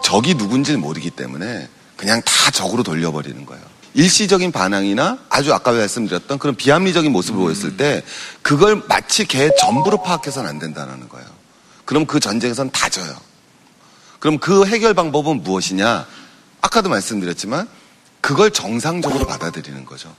[0.04, 3.64] 적이 누군지를 모르기 때문에 그냥 다 적으로 돌려버리는 거예요.
[3.94, 8.04] 일시적인 반항이나 아주 아까 말씀드렸던 그런 비합리적인 모습을 보였을 때
[8.42, 11.28] 그걸 마치 걔 전부로 파악해서는 안 된다는 거예요.
[11.86, 13.14] 그럼 그 전쟁에선 다 져요.
[14.20, 16.06] 그럼 그 해결 방법은 무엇이냐?
[16.62, 17.68] 아까도 말씀드렸지만
[18.22, 20.14] 그걸 정상적으로 받아들이는 거죠.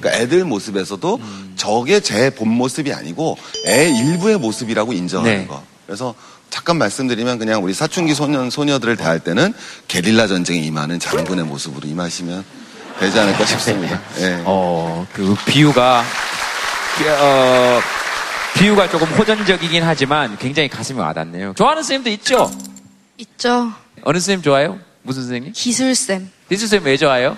[0.00, 1.20] 그러니까 애들 모습에서도
[1.56, 3.36] 저게 제 본 모습이 아니고
[3.66, 5.46] 애 일부의 모습이라고 인정하는 네.
[5.46, 5.62] 거.
[5.86, 6.14] 그래서
[6.50, 9.52] 잠깐 말씀드리면 그냥 우리 사춘기 소년 소녀들을 대할 때는
[9.88, 12.44] 게릴라 전쟁에 임하는 장군의 모습으로 임하시면
[12.98, 14.00] 되지 않을까 싶습니다.
[14.20, 14.42] 예.
[14.44, 16.02] 어, 그 비유가,
[17.20, 17.80] 어,
[18.56, 21.54] 비유가 조금 호전적이긴 하지만 굉장히 가슴이 와닿네요.
[21.56, 22.50] 좋아하는 선생님도 있죠?
[23.18, 23.72] 있죠.
[24.02, 24.78] 어느 선생님 좋아요?
[25.02, 25.52] 무슨 선생님?
[25.52, 26.30] 기술쌤.
[26.48, 27.36] 선생님 왜 좋아요?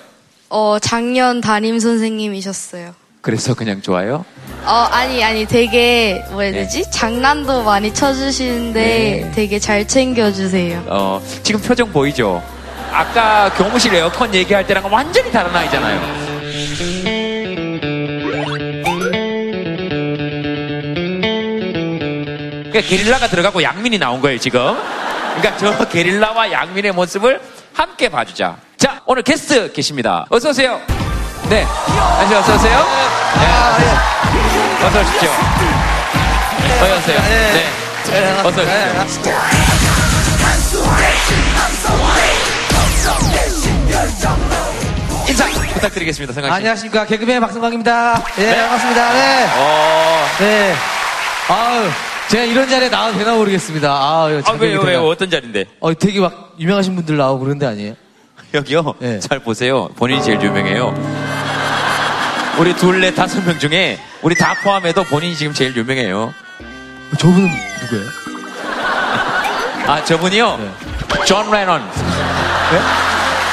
[0.49, 2.94] 어, 작년 담임 선생님이셨어요.
[3.20, 4.25] 그래서 그냥 좋아요?
[4.64, 6.62] 어, 아니, 아니, 되게, 뭐 해야 네.
[6.62, 6.90] 되지?
[6.90, 9.33] 장난도 많이 쳐주시는데 네.
[9.35, 10.85] 되게 잘 챙겨주세요.
[10.88, 12.42] 어, 지금 표정 보이죠?
[12.92, 16.00] 아까 교무실 에어컨 얘기할 때랑 완전히 다른 아이잖아요.
[22.70, 24.76] 그러니까 게릴라가 들어가고 양민이 나온 거예요, 지금.
[25.37, 27.40] 그러니까 저 게릴라와 양민의 모습을
[27.74, 28.57] 함께 봐주자.
[28.76, 30.26] 자, 오늘 게스트 계십니다.
[30.31, 30.81] 어서오세요.
[31.48, 31.66] 네.
[32.18, 32.38] 안녕하세요.
[32.38, 32.87] 어서오세요.
[33.40, 34.87] 네.
[34.87, 35.31] 어서 오십시오.
[36.83, 37.20] 어서오세요.
[37.20, 37.64] 네.
[38.44, 39.33] 어서 오십시오.
[45.81, 46.40] 부탁드리겠습니다, 씨.
[46.40, 47.07] 안녕하십니까.
[47.07, 48.23] 개그맨 박성광입니다.
[48.38, 48.57] 예, 네.
[48.57, 49.12] 반갑습니다.
[49.12, 49.47] 네.
[49.57, 50.27] 어.
[50.38, 50.75] 네.
[51.49, 51.90] 아유,
[52.29, 53.88] 제가 이런 자리에 나와도 되나 모르겠습니다.
[53.90, 55.07] 아유, 아, 왜요, 왜요?
[55.09, 55.64] 어떤 자리인데?
[55.81, 57.95] 어, 되게 막 유명하신 분들 나오고 그런 데 아니에요?
[58.55, 58.95] 여기요?
[58.99, 59.19] 네.
[59.21, 59.88] 잘 보세요.
[59.97, 60.95] 본인이 제일 유명해요.
[62.59, 66.35] 우리 둘, 넷, 다섯 명 중에 우리 다 포함해도 본인이 지금 제일 유명해요.
[67.19, 67.49] 저분은
[67.83, 68.11] 누구예요?
[69.87, 70.59] 아, 저분이요?
[71.27, 71.81] 존 레논.
[71.81, 72.81] 네?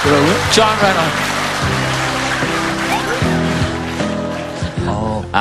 [0.03, 0.51] 뭐라고요?
[0.51, 1.36] 존 레논.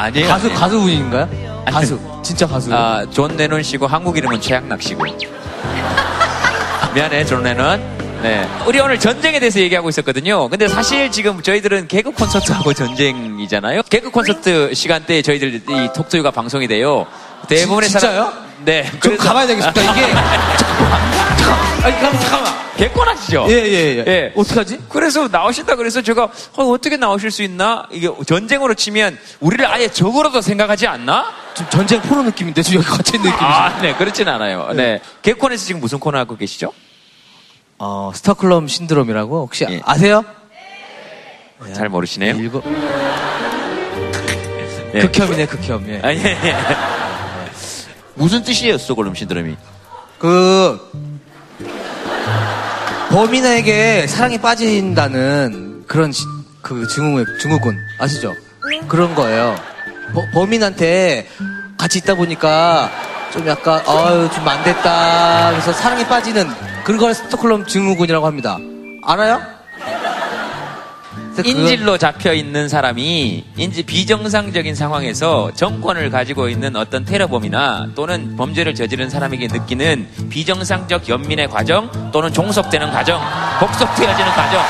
[0.03, 0.29] 아니에요.
[0.29, 0.61] 가수, 아니에요.
[0.61, 1.65] 가수분인가요?
[1.71, 1.99] 가수.
[2.23, 2.73] 진짜 가수.
[2.75, 5.05] 아, 존 레논 씨고 한국 이름은 최양락 씨고.
[6.95, 7.81] 미안해, 존 레논.
[8.23, 8.49] 네.
[8.67, 10.49] 우리 오늘 전쟁에 대해서 얘기하고 있었거든요.
[10.49, 13.83] 근데 사실 지금 저희들은 개그 콘서트하고 전쟁이잖아요.
[13.91, 17.07] 개그 콘서트 시간대에 저희들 이 톡투유가 방송이 돼요.
[17.49, 18.15] 대부분의 진- 사람.
[18.17, 18.33] 진짜요?
[18.65, 18.91] 네.
[19.03, 19.83] 좀 가봐야 되겠습니다.
[19.83, 20.05] 이게.
[21.85, 22.66] 아니, 잠깐만, 잠깐만.
[22.77, 23.47] 개콘 하시죠?
[23.49, 24.05] 예, 예, 예.
[24.07, 24.33] 예.
[24.37, 24.81] 어떡하지?
[24.89, 26.25] 그래서 나오신다 그래서 제가
[26.57, 27.87] 어, 어떻게 나오실 수 있나?
[27.91, 31.33] 이게 전쟁으로 치면 우리를 아예 적으로도 생각하지 않나?
[31.55, 33.45] 좀 전쟁 포로 느낌인데, 지금 여기 갇혀 있는 느낌이죠.
[33.47, 34.73] 아, 네, 그렇진 않아요.
[34.75, 35.01] 네.
[35.23, 36.73] 개콘에서 지금 무슨 코너 하고 계시죠?
[37.79, 39.81] 어, 스타클럼 신드롬이라고 혹시 예.
[39.85, 40.25] 아세요?
[41.75, 42.35] 잘 모르시네요.
[42.37, 42.63] 일곱.
[44.95, 45.01] 예.
[45.09, 45.89] 극혐이네, 극혐.
[45.89, 46.01] 예.
[46.03, 46.57] 아, 예, 예.
[48.15, 49.57] 무슨 뜻이에요, 스톡홀름 신드롬이?
[50.19, 51.16] 그
[53.21, 56.27] 범인에게 사랑에 빠진다는 그런 시-
[56.61, 58.35] 그 증후 증후군 아시죠?
[58.89, 59.57] 그런 거예요.
[60.13, 61.27] 버- 범인한테
[61.79, 62.91] 같이 있다 보니까
[63.33, 66.47] 좀 약간 아유 좀 안 됐다 그래서 사랑에 빠지는
[66.85, 68.59] 그런 걸 스톡홀름 증후군이라고 합니다.
[69.07, 69.41] 알아요?
[71.45, 79.11] 인질로 잡혀 있는 사람이 인지 비정상적인 상황에서 정권을 가지고 있는 어떤 테러범이나 또는 범죄를 저지른
[79.11, 83.21] 사람에게 느끼는 비정상적 연민의 과정 또는 종속되는 과정,
[83.61, 84.63] 복속되어지는 과정.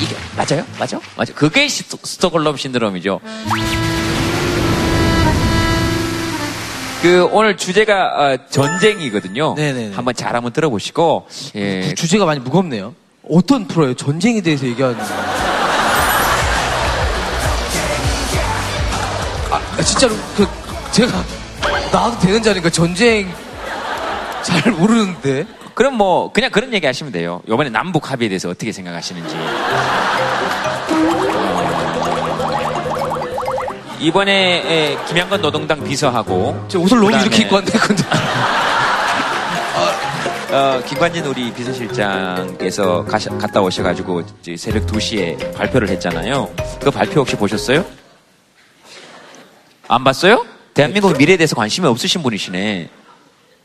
[0.00, 0.66] 이게 맞아요?
[0.78, 1.00] 맞아?
[1.16, 1.32] 맞아.
[1.34, 3.20] 그게 스토, 스톡홀름 신드롬이죠.
[7.02, 9.54] 그 오늘 주제가 어, 전쟁이거든요.
[9.54, 9.94] 네네네.
[9.94, 12.94] 한번 잘 한번 들어보시고 예, 그 주제가 많이 무겁네요.
[13.30, 13.94] 어떤 프로예요?
[13.94, 14.98] 전쟁에 대해서 얘기하는.
[19.50, 20.46] 아, 진짜로 그
[20.90, 21.12] 제가
[21.92, 23.32] 나와도 되는 자리니까 전쟁
[24.42, 25.46] 잘 모르는데.
[25.74, 27.40] 그럼 뭐 그냥 그런 얘기 하시면 돼요.
[27.46, 29.36] 이번에 남북 합의에 대해서 어떻게 생각하시는지.
[29.36, 29.48] 어,
[34.00, 34.32] 이번에
[34.66, 38.02] 에, 김양건 노동당 비서하고 저 옷을 너무 이렇게 입고 왔는데 근데
[40.50, 44.22] 어, 김관진 우리 비서실장께서 가셔- 갔다 오셔가지고
[44.56, 46.48] 새벽 2시에 발표를 했잖아요.
[46.80, 47.84] 그 발표 혹시 보셨어요?
[49.88, 50.46] 안 봤어요?
[50.72, 52.88] 대한민국 미래에 대해서 관심이 없으신 분이시네.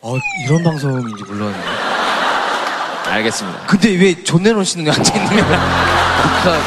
[0.02, 1.58] 어, 이런 방송인지 몰랐네.
[3.08, 3.60] 알겠습니다.
[3.68, 5.60] 근데 왜존 레논 씨는 앉아 있는 거야?
[6.22, 6.62] 북한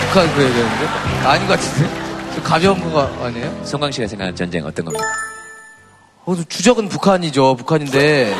[0.00, 0.86] 북한 그 얘기하는데
[1.26, 3.60] 아닌 것 같은데 좀 가벼운 거가 아니에요?
[3.64, 5.04] 송강 씨가 생각하는 전쟁 어떤 겁니까?
[6.24, 7.56] 어, 주적은 북한이죠.
[7.56, 8.34] 북한인데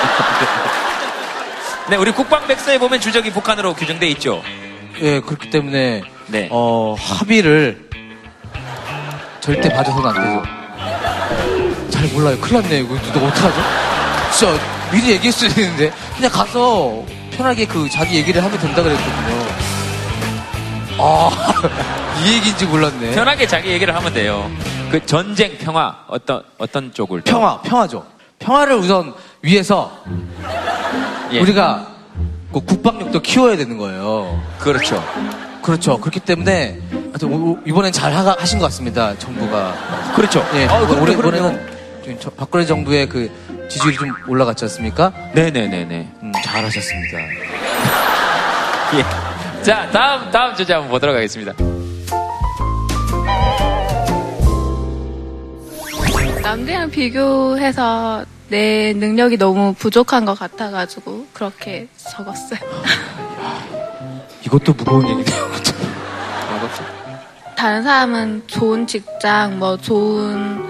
[1.90, 4.42] 네, 우리 국방백서에 보면 주적이 북한으로 규정돼 있죠.
[5.00, 6.48] 예 그렇기 때문에 네.
[6.50, 7.88] 어 합의를
[9.40, 11.90] 절대 봐줘서는 안 되죠.
[11.90, 12.38] 잘 몰라요.
[12.40, 12.78] 큰일 났네.
[12.80, 13.60] 이거 너 어떡하죠?
[14.32, 14.58] 진짜
[14.92, 19.50] 미리 얘기할 수 있는데 그냥 가서 편하게 그 자기 얘기를 하면 된다 그랬거든요.
[20.98, 21.30] 아,
[22.22, 23.12] 이 얘기인지 몰랐네.
[23.12, 24.50] 편하게 자기 얘기를 하면 돼요.
[24.90, 27.32] 그 전쟁, 평화 어떤 어떤 쪽을 더?
[27.32, 28.04] 평화, 평화죠.
[28.38, 29.90] 평화를 우선 위해서
[31.32, 31.40] 예.
[31.40, 31.86] 우리가
[32.52, 34.42] 그 국방력도 키워야 되는 거예요.
[34.58, 35.02] 그렇죠.
[35.62, 35.98] 그렇죠.
[36.00, 39.16] 그렇기 때문에 하여튼 이번엔 잘 하, 하신 것 같습니다.
[39.18, 40.12] 정부가.
[40.14, 40.44] 그렇죠.
[40.54, 40.66] 예.
[40.66, 41.14] 아, 그럼요, 올해.
[41.14, 41.70] 올해는
[42.04, 43.30] 좀 저- 박근혜 정부의 그
[43.68, 45.12] 지지율이 좀 올라갔지 않습니까?
[45.34, 46.12] 네네네네.
[46.22, 47.18] 음, 잘하셨습니다.
[48.98, 49.62] 예.
[49.62, 51.52] 자, 다음 다음 주제 한번 보도록 하겠습니다.
[56.42, 62.58] 남들이랑 비교해서 내 능력이 너무 부족한 것 같아가지고 그렇게 적었어요.
[64.44, 65.50] 이것도 무거운 얘기네요.
[67.56, 70.64] 다른 사람은 좋은 직장, 뭐 좋은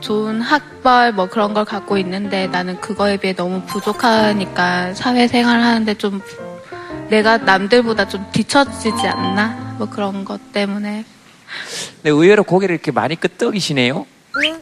[0.00, 6.20] 좋은 학벌 뭐 그런 걸 갖고 있는데 나는 그거에 비해 너무 부족하니까 사회생활 하는데 좀
[7.08, 9.76] 내가 남들보다 좀 뒤처지지 않나?
[9.78, 11.04] 뭐 그런 것 때문에
[11.96, 14.06] 근데 의외로 고개를 이렇게 많이 끄덕이시네요.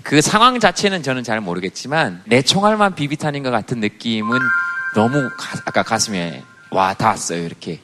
[0.03, 4.39] 그 상황 자체는 저는 잘 모르겠지만 내 총알만 비비탄인 것 같은 느낌은
[4.95, 7.81] 너무 가- 아까 가슴에 와 닿았어요 이렇게.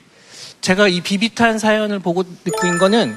[0.60, 3.16] 제가 이 비비탄 사연을 보고 느낀 거는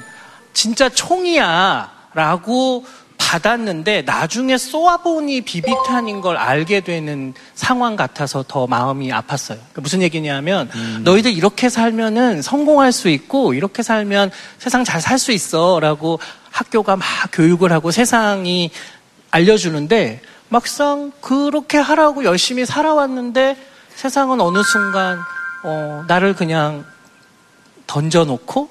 [0.52, 2.84] 진짜 총이야 라고
[3.18, 9.56] 받았는데 나중에 쏘아보니 비비탄인 걸 알게 되는 상황 같아서 더 마음이 아팠어요.
[9.56, 10.70] 그러니까 무슨 얘기냐면
[11.02, 16.18] 너희들 이렇게 살면은 성공할 수 있고 이렇게 살면 세상 잘 살 수 있어 라고
[16.58, 18.70] 학교가 막 교육을 하고 세상이
[19.32, 23.56] 알려주는데 막상 그렇게 하라고 열심히 살아왔는데
[23.96, 25.18] 세상은 어느 순간
[25.64, 26.84] 어, 나를 그냥
[27.88, 28.68] 던져놓고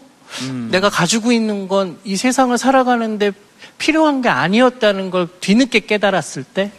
[0.72, 3.32] 내가 가지고 있는 건 이 세상을 살아가는데
[3.78, 6.72] 필요한 게 아니었다는 걸 뒤늦게 깨달았을 때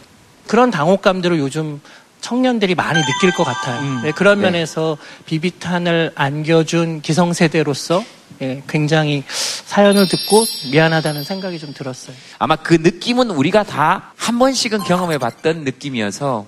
[0.47, 1.81] 그런 당혹감들을 요즘
[2.21, 4.01] 청년들이 많이 느낄 것 같아요.
[4.01, 4.45] 네, 그런 네.
[4.45, 4.97] 면에서
[5.27, 8.03] 비비탄을 안겨준 기성세대로서
[8.41, 9.23] 예, 굉장히
[9.65, 12.15] 사연을 듣고 미안하다는 생각이 좀 들었어요.
[12.39, 16.47] 아마 그 느낌은 우리가 다 한 번씩은 경험해 봤던 느낌이어서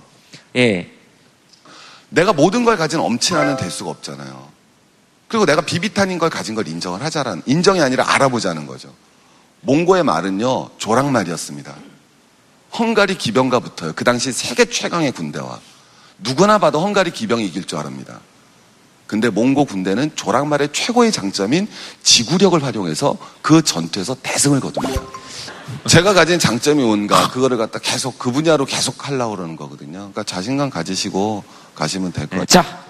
[0.55, 0.91] 예
[2.09, 4.49] 내가 모든 걸 가진 엄친아는 될 수가 없잖아요.
[5.27, 8.91] 그리고 내가 비비탄인 걸 가진 걸 인정을 하자라는, 인정이 아니라 알아보자는 거죠.
[9.61, 11.75] 몽고의 말은요, 조랑말이었습니다.
[12.79, 13.93] 헝가리 기병가부터요.
[13.93, 15.59] 그 당시 세계 최강의 군대와
[16.19, 18.21] 누구나 봐도 헝가리 기병이 이길 줄 알합니다.
[19.07, 21.67] 근데 몽고 군대는 조랑말의 최고의 장점인
[22.03, 25.01] 지구력을 활용해서 그 전투에서 대승을 거둡니다.
[25.87, 29.91] 제가 가진 장점이 뭔가 그거를 갖다 계속 그 분야로 계속 하려고 그러는 거거든요.
[29.99, 31.43] 그러니까 자신감 가지시고
[31.75, 32.45] 가시면 될 것 같아요.
[32.45, 32.83] 자,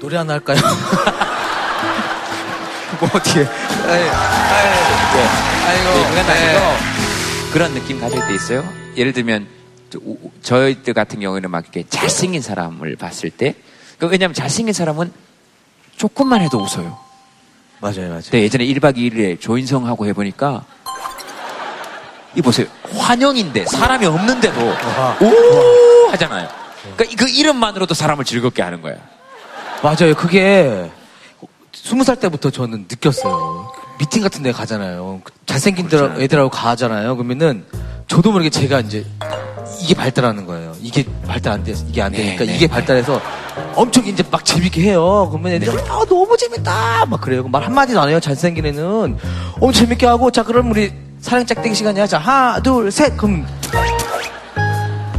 [0.00, 0.58] 노래 하나 할까요?
[3.00, 3.40] 뭐 어떻게?
[3.40, 4.64] 아이, 아이,
[5.14, 5.28] 네.
[5.66, 6.76] 아이고, 네, 그건 네.
[7.52, 8.66] 그런 느낌 가질 때 있어요.
[8.96, 9.46] 예를 들면
[9.90, 9.98] 저,
[10.42, 13.54] 저희들 같은 경우에는 막 이렇게 잘생긴 사람을 봤을 때,
[13.98, 15.12] 그 왜냐하면 잘생긴 사람은
[15.96, 16.98] 조금만 해도 웃어요.
[17.80, 18.20] 맞아요, 맞아요.
[18.22, 20.64] 근데 예전에 1박 2일에 조인성하고 해보니까
[22.34, 22.66] 이 보세요.
[22.98, 26.48] 환영인데 사람이 없는데도 오 하잖아요.
[26.96, 28.96] 그러니까 그 이름만으로도 사람을 즐겁게 하는 거야.
[29.82, 30.14] 맞아요.
[30.16, 30.90] 그게
[31.72, 33.72] 스무 살 때부터 저는 느꼈어요.
[33.98, 35.22] 미팅 같은 데 가잖아요.
[35.46, 37.16] 잘생긴 들- 애들하고 가잖아요.
[37.16, 37.64] 그러면은
[38.06, 39.04] 저도 모르게 제가 이제
[39.82, 40.74] 이게 발달하는 거예요.
[40.80, 43.20] 이게 발달 안 돼, 이게 안 되니까 네, 이게 발달해서
[43.74, 45.28] 엄청 이제 막 재밌게 해요.
[45.30, 47.46] 그러면 애들이 아 너무 재밌다 막 그래요.
[47.48, 48.20] 말 한마디도 안 해요.
[48.20, 49.18] 잘생긴 애는
[49.60, 52.06] 엄청 재밌게 하고 자 그럼 우리 사랑 짝대기 시간이야.
[52.06, 53.46] 자 하나 둘 셋 그럼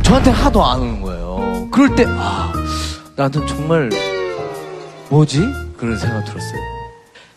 [0.03, 1.67] 저한테 하도 안 오는 거예요.
[1.71, 2.51] 그럴 때 아,
[3.15, 3.89] 나한테 정말
[5.09, 5.41] 뭐지?
[5.77, 6.59] 그런 생각 들었어요.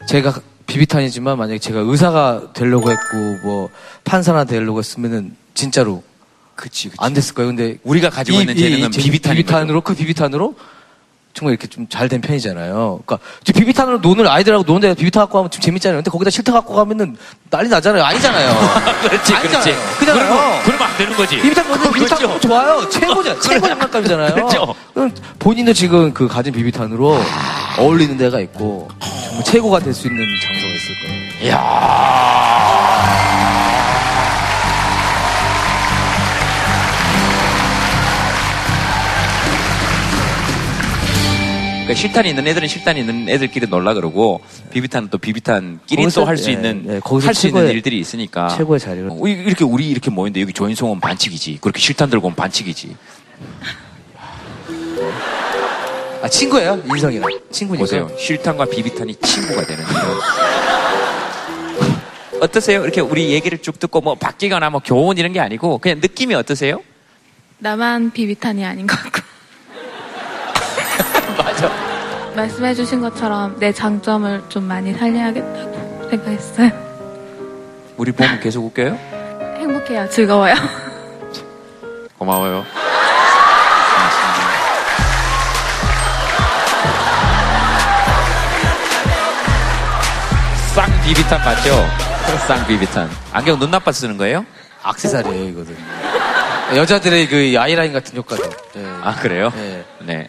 [0.06, 0.34] 제가
[0.66, 3.68] 비비탄이지만 만약에 제가 의사가 되려고 했고 뭐
[4.04, 6.02] 판사나 되려고 했으면은 진짜로
[6.56, 6.96] 그치, 그치.
[7.00, 7.48] 안 됐을 거예요.
[7.54, 10.54] 근데 우리가 가지고 있는 재능은 제 비비탄인 비비탄 으로 그 비비탄으로
[11.32, 13.00] 정말 이렇게 좀 잘 된 편이잖아요.
[13.06, 15.98] 그러니까 저 비비탄으로 노는 아이들하고 노는데 비비탄 갖고 가면 좀 재밌잖아요.
[15.98, 17.16] 근데 거기다 실타 갖고 가면은
[17.50, 18.02] 난리 나잖아요.
[18.02, 18.52] 아니잖아요.
[19.08, 19.34] 그렇지, 그렇지.
[19.34, 19.96] 아니잖아요.
[19.98, 20.28] 그잖아요.
[20.28, 21.40] 그러면, 그러면 안 되는 거지.
[21.40, 22.40] 비비탄 넣는 비비탄 그렇죠.
[22.40, 22.88] 좋아요.
[22.88, 23.40] 최고죠.
[23.40, 24.34] 최고 장난감이잖아요.
[24.34, 24.74] 그렇죠.
[25.38, 27.16] 본인도 지금 그 가진 비비탄으로
[27.78, 31.20] 어울리는 데가 있고 정말 최고가 될 수 있는 장소가 있을 거예요.
[31.44, 32.89] 이야.
[41.90, 46.52] 그러니까 실탄이 있는 애들은 실탄이 있는 애들끼리 놀라 그러고 비비탄은 또 비비탄끼리 또 할수 예,
[46.54, 48.48] 있는 예, 거기서 할수 있는 일들이 있으니까.
[48.56, 49.08] 최고의 자리를.
[49.10, 51.58] 어, 이- 이렇게 우리 이렇게 모였는데 여기 조인성 은 반칙이지.
[51.60, 52.94] 그렇게 실탄 들고 오면 반칙이지.
[56.22, 56.80] 아 친구예요?
[56.86, 57.28] 인성이랑.
[57.50, 57.82] 친구니까.
[57.82, 58.08] 보세요.
[58.16, 60.20] 실탄과 비비탄이 친구가 되는 거예요.
[62.40, 62.84] 어떠세요?
[62.84, 66.80] 이렇게 우리 얘기를 쭉 듣고 뭐 바뀌거나 뭐 교훈 이런 게 아니고 그냥 느낌이 어떠세요?
[67.58, 69.29] 나만 비비탄이 아닌 것 같고
[71.38, 71.70] 맞아
[72.34, 76.70] 말씀해주신 것처럼 내 장점을 좀 많이 살려야겠다고 생각했어요.
[77.96, 78.96] 우리 보면 계속 웃겨요
[79.58, 80.08] 행복해요.
[80.08, 80.54] 즐거워요.
[82.18, 82.64] 고마워요.
[90.74, 91.86] 쌍 비비탄 맞죠?
[92.46, 93.10] 쌍 비비탄.
[93.32, 94.46] 안경 눈 나빠 쓰는 거예요?
[94.82, 95.76] 악세사리예요 이거는.
[96.76, 98.42] 여자들의 그 아이라인 같은 효과죠.
[98.76, 98.86] 예.
[99.02, 99.52] 아 그래요?
[99.56, 99.84] 네.
[100.00, 100.28] 네.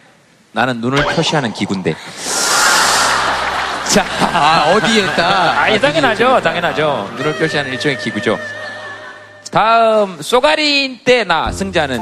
[0.52, 1.96] 나는 눈을 표시하는 기구인데.
[3.90, 5.64] 자, 아, 어디에 딱?
[5.64, 7.10] 아, 당연하죠, 당연하죠.
[7.16, 8.38] 눈을 표시하는 일종의 기구죠.
[9.50, 12.00] 다음 쏘가린 때나 승자는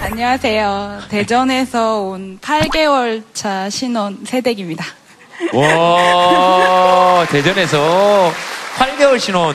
[0.00, 1.02] 안녕하세요.
[1.10, 4.84] 대전에서 온 8개월 차 신혼 세댁입니다.
[5.52, 8.32] 와, 대전에서
[8.78, 9.54] 8개월 신혼.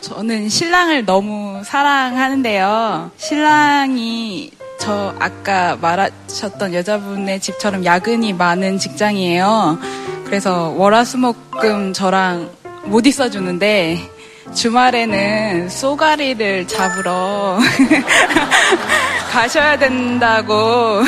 [0.00, 3.10] 저는 신랑을 너무 사랑하는데요.
[3.16, 9.78] 신랑이 저 아까 말하셨던 여자분의 집처럼 야근이 많은 직장이에요.
[10.24, 12.50] 그래서 월화수목금 저랑
[12.84, 13.98] 못 있어주는데
[14.54, 17.58] 주말에는 쏘가리를 잡으러
[19.30, 21.02] 가셔야 된다고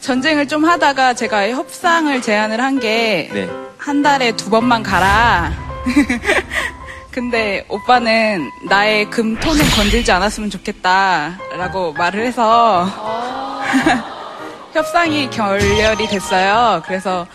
[0.00, 4.02] 전쟁을 좀 하다가 제가 협상을 제안을 한 게한 네.
[4.02, 5.52] 달에 두 번만 가라.
[7.12, 12.88] 근데 오빠는 나의 금토는 건들지 않았으면 좋겠다라고 말을 해서
[14.72, 16.82] 협상이 결렬이 됐어요.
[16.86, 17.26] 그래서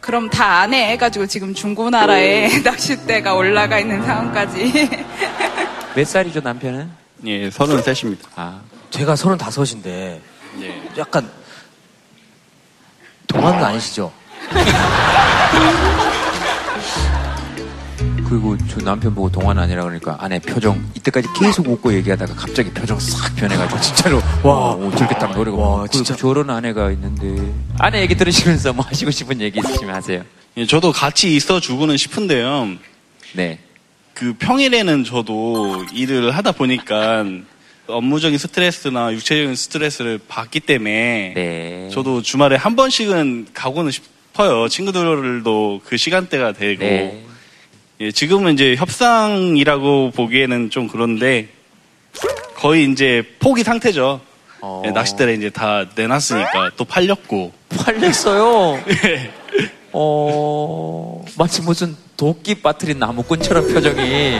[0.00, 4.88] 그럼 다 안 해 해가지고 지금 중고나라에 낚싯대가 올라가 있는 상황까지.
[5.94, 6.90] 몇 살이죠, 남편은?
[7.26, 8.20] 예, 33입니다.
[8.36, 8.60] 아.
[8.90, 10.20] 제가 서른 다섯인데
[10.62, 10.82] 예.
[10.96, 11.30] 약간
[13.26, 14.10] 동안은 아니시죠?
[18.30, 22.96] 그리고 저 남편 보고 동안 아니라 그러니까 아내 표정 이때까지 계속 웃고 얘기하다가 갑자기 표정
[23.00, 28.14] 싹 변해가지고 진짜로 와 오, 저렇게 딱 노래가 와 진짜 저런 아내가 있는데 아내 얘기
[28.14, 30.22] 들으시면서 뭐 하시고 싶은 얘기 있으시면 하세요.
[30.56, 32.68] 예, 저도 같이 있어 주고는 싶은데요.
[33.34, 33.58] 네.
[34.14, 37.24] 그 평일에는 저도 일을 하다 보니까
[37.88, 41.88] 업무적인 스트레스나 육체적인 스트레스를 받기 때문에 네.
[41.90, 44.68] 저도 주말에 한 번씩은 가고는 싶어요.
[44.68, 47.26] 친구들도 그 시간대가 되고 네.
[48.00, 51.48] 예, 지금은 이제 협상이라고 보기에는 좀 그런데
[52.56, 54.20] 거의 이제 포기 상태죠.
[54.62, 54.82] 어.
[54.86, 57.52] 예, 낚싯대를 이제 다 내놨으니까 또 팔렸고.
[57.76, 58.82] 팔렸어요.
[59.92, 64.38] 어 마치 무슨 도끼 빠뜨린 나무꾼처럼 표정이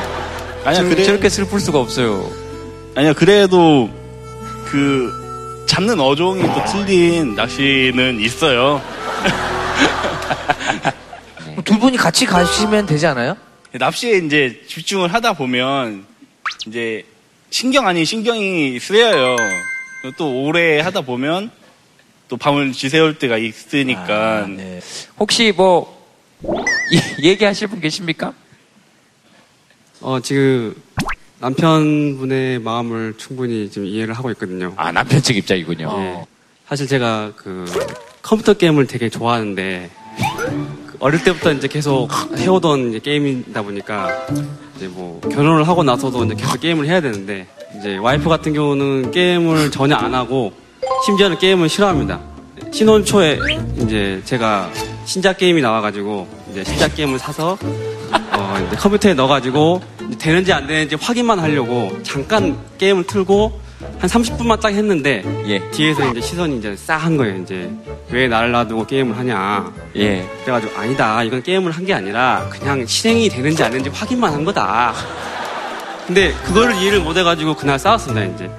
[0.65, 2.31] 아니야, 저, 그래- 저렇게 슬플 수가 없어요.
[2.95, 3.89] 아니야 그래도
[4.67, 8.81] 그 잡는 어종이 또 틀린 낚시는 있어요.
[11.65, 13.37] 두 분이 같이 가시면 되지 않아요?
[13.73, 16.05] 납시에 이제 집중을 하다 보면
[16.67, 17.05] 이제
[17.51, 19.37] 신경 아닌 신경이 쓰여요.
[20.17, 21.51] 또 오래 하다 보면
[22.29, 24.47] 또 밤을 지새울 때가 있으니까.
[25.19, 26.01] 혹시 뭐
[26.93, 28.33] 이- 얘기하실 분 계십니까?
[30.01, 30.75] 어, 지금
[31.41, 34.73] 남편분의 마음을 충분히 지금 이해를 하고 있거든요.
[34.77, 35.95] 아, 남편 측 입장이군요.
[35.99, 36.27] 예.
[36.69, 37.65] 사실 제가 그
[38.23, 39.91] 컴퓨터 게임을 되게 좋아하는데
[40.39, 44.27] 그 어릴 때부터 이제 계속 해오던 게임이다 보니까
[44.77, 47.47] 이제 뭐 결혼을 하고 나서도 이제 계속 게임을 해야 되는데
[47.79, 50.53] 이제 와이프 같은 경우는 게임을 전혀 안 하고
[51.07, 52.21] 심지어는 게임을 싫어합니다.
[52.71, 53.39] 신혼 초에
[53.79, 54.71] 이제 제가
[55.07, 57.57] 신작 게임이 나와가지고 이제 신작 게임을 사서
[58.13, 59.83] 어, 컴퓨터에 넣어가지고
[60.19, 63.59] 되는지 안 되는지 확인만 하려고 잠깐 게임을 틀고
[63.99, 65.23] 한 30분만 딱 했는데
[65.73, 67.37] 뒤에서 이제 시선이 이제 싸한 거예요.
[67.43, 67.71] 이제
[68.11, 69.73] 왜 나를 놔두고 게임을 하냐.
[69.97, 70.29] 예.
[70.45, 71.23] 그래가지고 아니다.
[71.23, 74.93] 이건 게임을 한 게 아니라 그냥 실행이 되는지 안 되는지 확인만 한 거다.
[76.07, 78.27] 근데 그거를 이해를 못 해가지고 그날 싸웠습니다.
[78.35, 78.51] 이제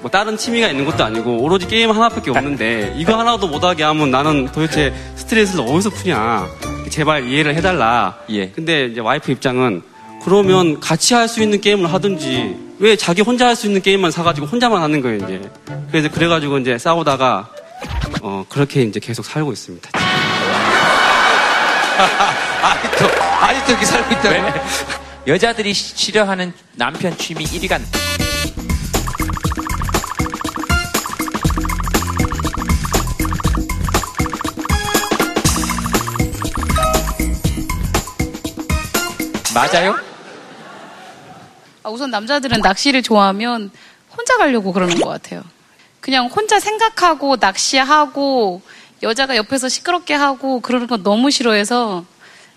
[0.00, 4.46] 뭐 다른 취미가 있는 것도 아니고 오로지 게임 하나밖에 없는데 이거 하나도 못하게 하면 나는
[4.52, 6.46] 도대체 스트레스를 어디서 푸냐.
[6.88, 8.16] 제발 이해를 해달라.
[8.30, 8.48] 예.
[8.48, 9.82] 근데 이제 와이프 입장은
[10.24, 14.46] 그러면 같이 할 수 있는 게임을 하든지 왜 자기 혼자 할 수 있는 게임만 사가지고
[14.48, 15.40] 혼자만 하는 거예요 이제.
[15.92, 17.48] 그래서 그래가지고 이제 싸우다가
[18.22, 19.90] 어 그렇게 이제 계속 살고 있습니다.
[22.62, 23.06] 아직도
[23.40, 24.28] 아직도 이렇게 살고 있다고?
[24.30, 24.52] 네.
[25.28, 27.78] 여자들이 시- 싫어하는 남편 취미 1위가
[39.54, 39.94] 맞아요?
[41.82, 43.70] 아, 우선 남자들은 낚시를 좋아하면
[44.16, 45.42] 혼자 가려고 그러는 것 같아요.
[46.00, 48.62] 그냥 혼자 생각하고 낚시하고
[49.02, 52.04] 여자가 옆에서 시끄럽게 하고 그러는 건 너무 싫어해서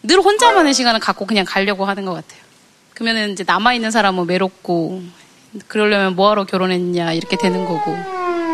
[0.03, 2.41] 늘 혼자만의 시간을 갖고 그냥 가려고 하는 것 같아요.
[2.93, 5.03] 그러면은 이제 남아있는 사람은 외롭고
[5.67, 7.95] 그러려면 뭐하러 결혼했냐 이렇게 되는 거고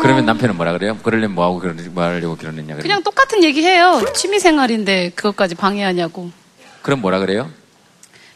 [0.00, 0.98] 그러면 남편은 뭐라 그래요?
[1.02, 2.82] 그러려면 뭐하고 그러, 뭐 하려고 결혼했냐 그래요?
[2.82, 4.02] 그냥 똑같은 얘기 해요.
[4.14, 6.30] 취미생활인데 그것까지 방해하냐고.
[6.82, 7.50] 그럼 뭐라 그래요?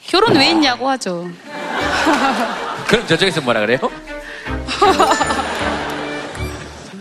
[0.07, 1.29] 결혼 왜 했냐고 하죠.
[2.87, 3.79] 그럼 저쪽에서 뭐라 그래요?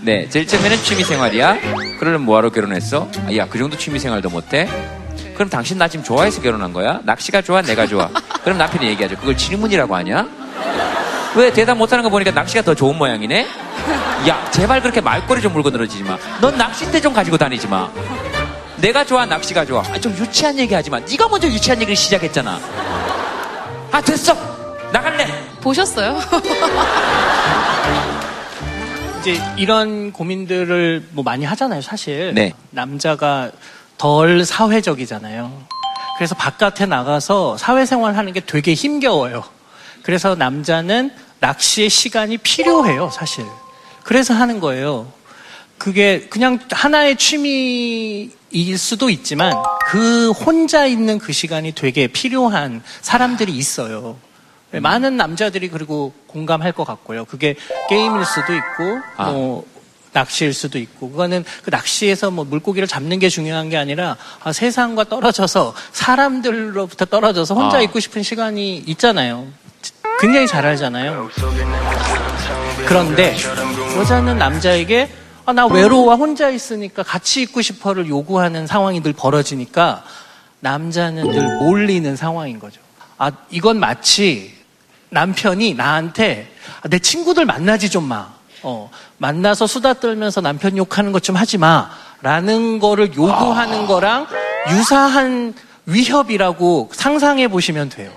[0.01, 1.57] 네, 제일 처음에는 취미생활이야.
[1.99, 3.09] 그러면 뭐하러 결혼했어?
[3.27, 4.69] 아, 야, 그 정도 취미생활도 못해?
[5.33, 6.99] 그럼 당신 나 지금 좋아해서 결혼한 거야?
[7.03, 7.61] 낚시가 좋아?
[7.61, 8.09] 내가 좋아?
[8.43, 9.15] 그럼 남편이 얘기하죠.
[9.17, 10.27] 그걸 질문이라고 하냐?
[11.35, 13.47] 왜 대답 못하는 거 보니까 낚시가 더 좋은 모양이네?
[14.27, 16.17] 야, 제발 그렇게 말꼬리 좀 물고 늘어지지 마.
[16.39, 17.89] 넌 낚싯대 좀 가지고 다니지 마.
[18.77, 19.81] 내가 좋아, 낚시가 좋아.
[19.81, 20.99] 아, 좀 유치한 얘기 하지 마.
[20.99, 22.59] 네가 먼저 유치한 얘기를 시작했잖아.
[23.91, 24.54] 아, 됐어!
[24.95, 25.27] 나갈래!
[25.59, 26.17] 보셨어요?
[29.19, 32.33] 이제 이런 고민들을 뭐 많이 하잖아요, 사실.
[32.33, 32.53] 네.
[32.69, 33.51] 남자가
[33.97, 35.65] 덜 사회적이잖아요.
[36.17, 39.43] 그래서 바깥에 나가서 사회생활 하는 게 되게 힘겨워요.
[40.01, 43.45] 그래서 남자는 낚시의 시간이 필요해요, 사실.
[44.03, 45.11] 그래서 하는 거예요.
[45.77, 49.51] 그게 그냥 하나의 취미일 수도 있지만
[49.87, 54.15] 그 혼자 있는 그 시간이 되게 필요한 사람들이 있어요.
[54.75, 57.23] 네, 많은 남자들이 그리고 공감할 것 같고요.
[57.23, 57.55] 그게
[57.87, 59.31] 게임일 수도 있고, 아.
[59.31, 59.65] 뭐,
[60.11, 65.05] 낚시일 수도 있고, 그거는 그 낚시에서 뭐 물고기를 잡는 게 중요한 게 아니라 아, 세상과
[65.05, 67.81] 떨어져서 사람들로부터 떨어져서 혼자 아.
[67.83, 69.47] 있고 싶은 시간이 있잖아요.
[70.19, 71.29] 굉장히 잘 알잖아요.
[72.85, 73.37] 그런데
[73.97, 75.09] 여자는 남자에게
[75.45, 80.03] 아, 나 외로워 혼자 있으니까 같이 있고 싶어를 요구하는 상황이 늘 벌어지니까
[80.59, 82.81] 남자는 늘 몰리는 상황인 거죠.
[83.17, 84.55] 아, 이건 마치
[85.25, 86.51] 남편이 나한테
[86.81, 88.27] 아, 내 친구들 만나지 좀 마.
[88.63, 91.89] 어, 만나서 수다 떨면서 남편 욕하는 것 좀 하지 마.
[92.21, 94.27] 라는 거를 요구하는 거랑
[94.71, 95.53] 유사한
[95.85, 98.11] 위협이라고 상상해 보시면 돼요.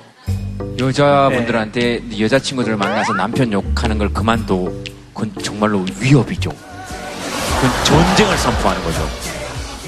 [0.78, 4.72] 여자분들한테 여자친구들을 만나서 남편 욕하는 걸 그만둬.
[5.14, 6.50] 그건 정말로 위협이죠.
[6.50, 9.08] 그건 전쟁을 선포하는 거죠.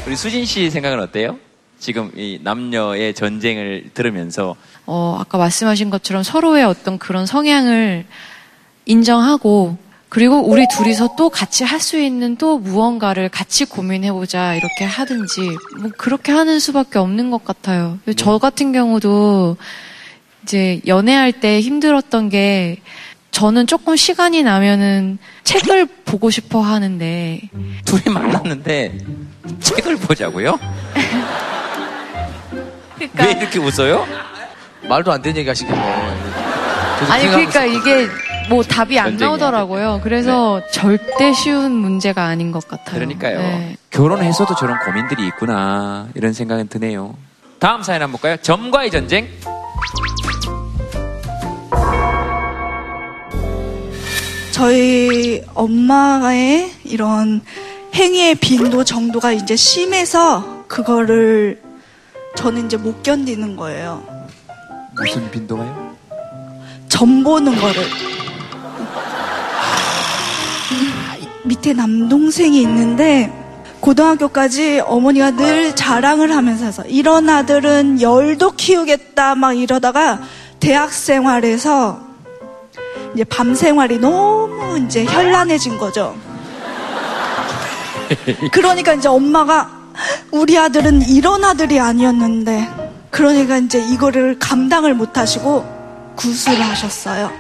[0.07, 1.39] 우리 수진 씨 생각은 어때요?
[1.79, 4.55] 지금 이 남녀의 전쟁을 들으면서
[4.93, 8.07] 어, 아까 말씀하신 것처럼 서로의 어떤 그런 성향을
[8.86, 9.76] 인정하고
[10.09, 15.43] 그리고 우리 둘이서 또 같이 할 수 있는 또 무언가를 같이 고민해보자 이렇게 하든지
[15.80, 18.01] 뭐 그렇게 하는 수밖에 없는 것 같아요.
[18.16, 19.57] 저 같은 경우도
[20.43, 22.80] 이제 연애할 때 힘들었던 게
[23.30, 27.41] 저는 조금 시간이 나면은 책을 보고 싶어 하는데
[27.84, 28.99] 둘이 만났는데
[29.61, 30.59] 책을 보자고요?
[32.99, 34.05] 왜 이렇게 웃어요?
[34.89, 35.78] 말도 안 되는 얘기 하시겠네.
[37.09, 38.09] 아니 그러니까 이게
[38.49, 39.28] 뭐 답이 안 전쟁이야.
[39.28, 40.01] 나오더라고요.
[40.03, 42.95] 그래서 절대 쉬운 문제가 아닌 것 같아요.
[42.97, 43.39] 그러니까요.
[43.39, 43.76] 네.
[43.91, 47.14] 결혼해서도 저런 고민들이 있구나 이런 생각은 드네요.
[47.59, 48.37] 다음 사연 한번 볼까요?
[48.43, 49.28] 점과의 전쟁.
[54.53, 57.41] 저희 엄마의 이런
[57.95, 61.61] 행위의 빈도 정도가 이제 심해서 그거를
[62.37, 64.03] 저는 이제 못 견디는 거예요.
[65.01, 65.96] 무슨 빈도가요?
[66.88, 67.82] 점 보는 거를.
[71.44, 73.32] 밑에 남동생이 있는데
[73.80, 80.20] 고등학교까지 어머니가 늘 자랑을 하면서 이런 아들은 열도 키우겠다 막 이러다가
[80.61, 81.98] 대학 생활에서
[83.14, 86.14] 이제 밤 생활이 너무 이제 현란해진 거죠.
[88.53, 89.70] 그러니까 이제 엄마가
[90.30, 92.80] 우리 아들은 이런 아들이 아니었는데
[93.21, 95.62] 그러니까 이제 이거를 감당을 못 하시고
[96.16, 97.31] 구술을 하셨어요.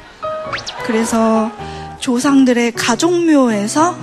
[0.84, 1.50] 그래서
[1.98, 3.96] 조상들의 가족묘에서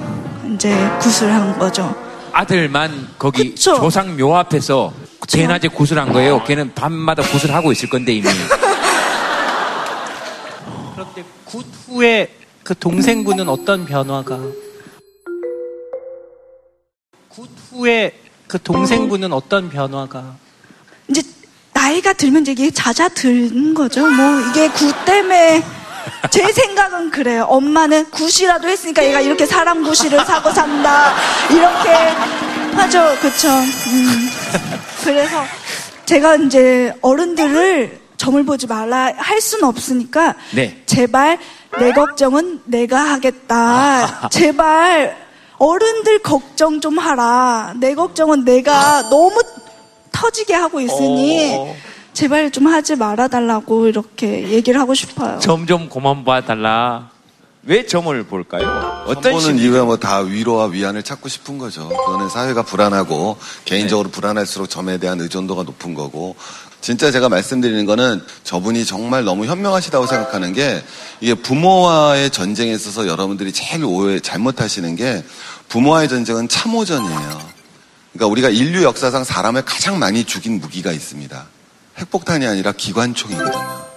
[0.55, 1.95] 이제 구술한 거죠.
[2.32, 4.91] 아들만 거기 조상 묘 앞에서
[5.30, 6.43] 대낮에 굿을 한 거예요.
[6.45, 8.28] 걔는 밤마다 굿을 하고 있을 건데 이미.
[10.95, 14.39] 그런데 굿 후에 그 동생분은 어떤 변화가?
[17.30, 20.38] 굿 후에 그 동생분은 어떤 변화가?
[21.09, 21.21] 이제
[21.88, 24.05] 나이가 들면 이게 잦아드는 거죠.
[24.09, 25.63] 뭐 이게 굿 때문에
[26.29, 27.45] 제 생각은 그래요.
[27.49, 31.15] 엄마는 굿이라도 했으니까 얘가 이렇게 사람 구실을 하고 산다
[31.49, 31.89] 이렇게
[32.75, 33.15] 하죠.
[33.21, 33.47] 그쵸?
[33.47, 34.29] 음.
[35.05, 35.45] 그래서
[36.05, 40.83] 제가 이제 어른들을 점을 보지 말라 할 수는 없으니까 네.
[40.85, 41.39] 제발
[41.79, 44.27] 내 걱정은 내가 하겠다.
[44.29, 45.15] 제발
[45.57, 47.75] 어른들 걱정 좀 하라.
[47.77, 49.41] 내 걱정은 내가 너무
[50.18, 51.76] 터지게 하고 있으니 어.
[52.13, 55.38] 제발 좀 하지 말아달라고 이렇게 얘기를 하고 싶어요.
[55.39, 57.11] 점좀 그만 봐달라.
[57.63, 59.03] 왜 점을 볼까요?
[59.07, 59.63] 어떤 보는 심리?
[59.63, 61.89] 이유야 뭐다 위로와 위안을 찾고 싶은 거죠.
[61.89, 66.36] 그거는 사회가 불안하고 개인적으로 불안할수록 점에 대한 의존도가 높은 거고
[66.80, 70.82] 진짜 제가 말씀드리는 거는 저분이 정말 너무 현명하시다고 생각하는 게
[71.20, 75.24] 이게 부모와의 전쟁에 있어서 여러분들이 제일 오해 잘못하시는 게
[75.68, 77.56] 부모와의 전쟁은 참호전이에요.
[78.18, 81.45] 그러니까 우리가 인류 역사상 사람을 가장 많이 죽인 무기가 있습니다.
[81.99, 83.88] 핵폭탄이 아니라 기관총이거든요.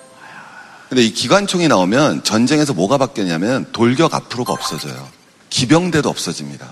[0.91, 5.09] 근데 이 기관총이 나오면 전쟁에서 뭐가 바뀌었냐면 돌격 앞으로가 없어져요.
[5.49, 6.67] 기병대도 없어집니다.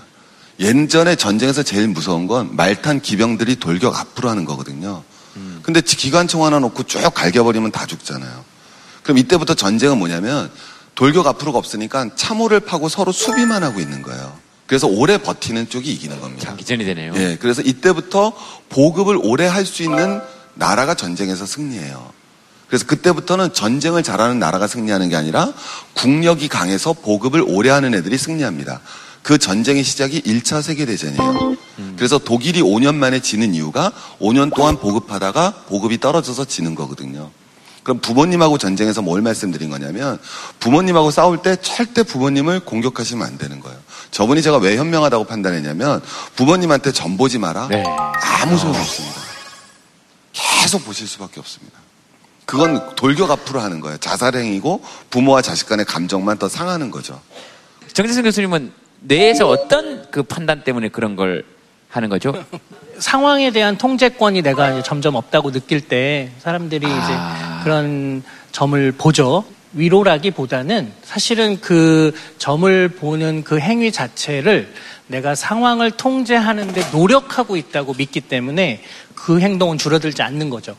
[0.59, 5.03] 예전에 전쟁에서 제일 무서운 건 말탄 기병들이 돌격 앞으로 하는 거거든요.
[5.63, 8.45] 근데 기관총 하나 놓고 쭉 갈겨버리면 다 죽잖아요.
[9.03, 10.51] 그럼 이때부터 전쟁은 뭐냐면
[10.95, 14.37] 돌격 앞으로가 없으니까 참호를 파고 서로 수비만 하고 있는 거예요.
[14.69, 16.45] 그래서 오래 버티는 쪽이 이기는 겁니다.
[16.45, 17.13] 장기전이 되네요.
[17.15, 18.33] 예, 그래서 이때부터
[18.69, 20.21] 보급을 오래 할 수 있는
[20.53, 22.11] 나라가 전쟁에서 승리해요.
[22.67, 25.51] 그래서 그때부터는 전쟁을 잘하는 나라가 승리하는 게 아니라
[25.95, 28.81] 국력이 강해서 보급을 오래 하는 애들이 승리합니다.
[29.23, 31.57] 그 전쟁의 시작이 1차 세계대전이에요.
[31.97, 33.91] 그래서 독일이 5년 만에 지는 이유가
[34.21, 37.31] 5년 동안 보급하다가 보급이 떨어져서 지는 거거든요.
[37.81, 40.19] 그럼 부모님하고 전쟁에서 뭘 말씀드린 거냐면
[40.59, 43.79] 부모님하고 싸울 때 절대 부모님을 공격하시면 안 되는 거예요.
[44.11, 46.01] 저분이 제가 왜 현명하다고 판단했냐면
[46.35, 47.69] 부모님한테 전 보지 마라.
[48.41, 49.21] 아무 소용 없습니다.
[50.33, 51.77] 계속 보실 수밖에 없습니다.
[52.45, 53.97] 그건 돌격 앞으로 하는 거예요.
[53.97, 54.81] 자살행위고
[55.11, 57.21] 부모와 자식 간의 감정만 더 상하는 거죠.
[57.93, 61.45] 정재승 교수님은 뇌에서 어떤 그 판단 때문에 그런 걸
[61.89, 62.33] 하는 거죠?
[62.97, 66.89] 상황에 대한 통제권이 내가 이제 점점 없다고 느낄 때 사람들이 아.
[67.59, 69.45] 이제 그런 점을 보죠.
[69.73, 74.73] 위로라기보다는 사실은 그 점을 보는 그 행위 자체를
[75.07, 78.81] 내가 상황을 통제하는데 노력하고 있다고 믿기 때문에
[79.15, 80.75] 그 행동은 줄어들지 않는 거죠.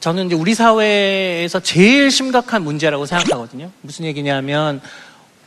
[0.00, 3.70] 저는 이제 우리 사회에서 제일 심각한 문제라고 생각하거든요.
[3.80, 4.80] 무슨 얘기냐면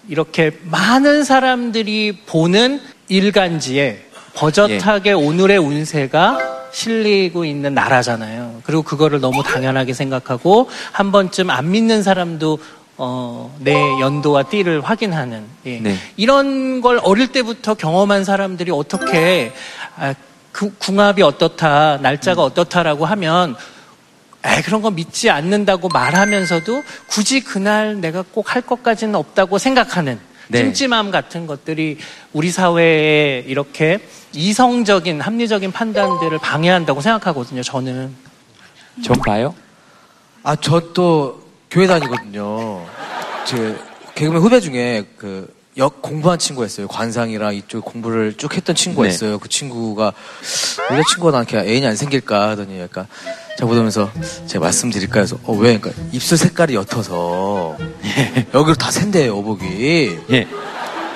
[0.10, 8.62] 이렇게 많은 사람들이 보는 일간지에 버젓하게 오늘의 운세가 실리고 있는 나라잖아요.
[8.64, 12.60] 그리고 그거를 너무 당연하게 생각하고 한 번쯤 안 믿는 사람도
[12.98, 15.80] 어, 내 연도와 띠를 확인하는 예.
[15.80, 15.96] 네.
[16.16, 19.54] 이런 걸 어릴 때부터 경험한 사람들이 어떻게
[19.98, 20.16] 아,
[20.52, 23.56] 그 궁합이 어떻다 날짜가 어떻다라고 하면
[24.44, 30.60] 에 그런 거 믿지 않는다고 말하면서도 굳이 그날 내가 꼭 할 것까지는 없다고 생각하는 네.
[30.60, 31.98] 찜찜함 같은 것들이
[32.34, 34.00] 우리 사회에 이렇게
[34.34, 37.62] 이성적인 합리적인 판단들을 방해한다고 생각하거든요.
[37.62, 38.16] 저는
[39.04, 39.54] 좀 봐요.
[40.44, 42.86] 아, 저 또 교회 다니거든요.
[43.46, 43.78] 제
[44.16, 46.88] 개그맨 후배 중에 그 역 공부한 친구가 있어요.
[46.88, 49.14] 관상이랑 이쪽 공부를 쭉 했던 친구가 네.
[49.14, 49.38] 있어요.
[49.38, 50.12] 그 친구가
[50.92, 53.06] 여자친구가 나한테 애인이 안 생길까 하더니 약간
[53.60, 54.12] 제가 보면서
[54.48, 55.78] 제가 말씀드릴까 해서 어 왜?
[55.78, 57.78] 그러니까 입술 색깔이 옅어서
[58.56, 60.20] 여기로 다 샌대요 오복이.
[60.32, 60.48] 예.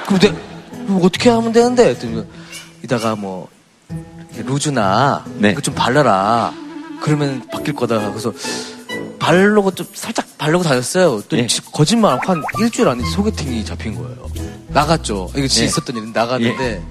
[0.06, 0.36] 그럼 내가
[0.84, 1.90] 뭐 어떻게 하면 되는데?
[1.90, 2.24] 했더니
[2.84, 3.50] 이따가 뭐
[4.36, 5.52] 루즈나 네.
[5.52, 6.54] 이거 좀 발라라.
[7.02, 8.12] 그러면 바뀔 거다.
[8.12, 8.32] 그래서
[9.22, 11.22] 바르고 좀 살짝 바르고 다녔어요.
[11.30, 11.46] 또 예.
[11.72, 14.28] 거짓말 한 일주일 안에 소개팅이 잡힌 거예요.
[14.70, 15.30] 나갔죠.
[15.36, 15.66] 이거 진짜 예.
[15.68, 16.84] 있었던 일인데 나갔는데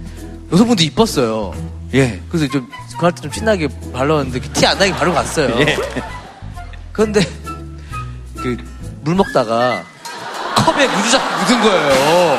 [0.53, 1.53] 여성분도 이뻤어요.
[1.95, 2.23] 예.
[2.31, 2.69] 그래서 좀
[2.99, 5.49] 그날 때좀 신나게 발랐는데 티 안 나게 바르고 갔어요.
[5.61, 5.77] 예.
[6.93, 7.21] 그런데
[8.37, 8.57] 그
[9.03, 9.83] 물 먹다가
[10.57, 12.39] 컵에 루즈가 묻은 거예요.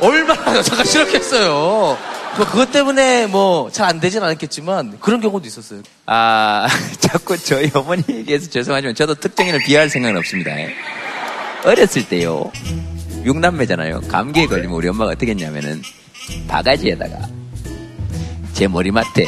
[0.00, 1.96] 얼마나 여자가 싫었겠어요.
[2.36, 5.80] 뭐 그것 때문에 뭐 잘 안 되진 않았겠지만 그런 경우도 있었어요.
[6.06, 6.66] 아,
[7.00, 10.50] 자꾸 저희 어머니 얘기해서 죄송하지만 저도 특정인을 비하할 생각은 없습니다.
[11.64, 12.50] 어렸을 때요,
[13.24, 14.02] 육남매잖아요.
[14.08, 15.82] 감기에 걸리면 우리 엄마가 어떻게 했냐면은
[16.48, 17.16] 바가지에다가
[18.52, 19.26] 제 머리맡에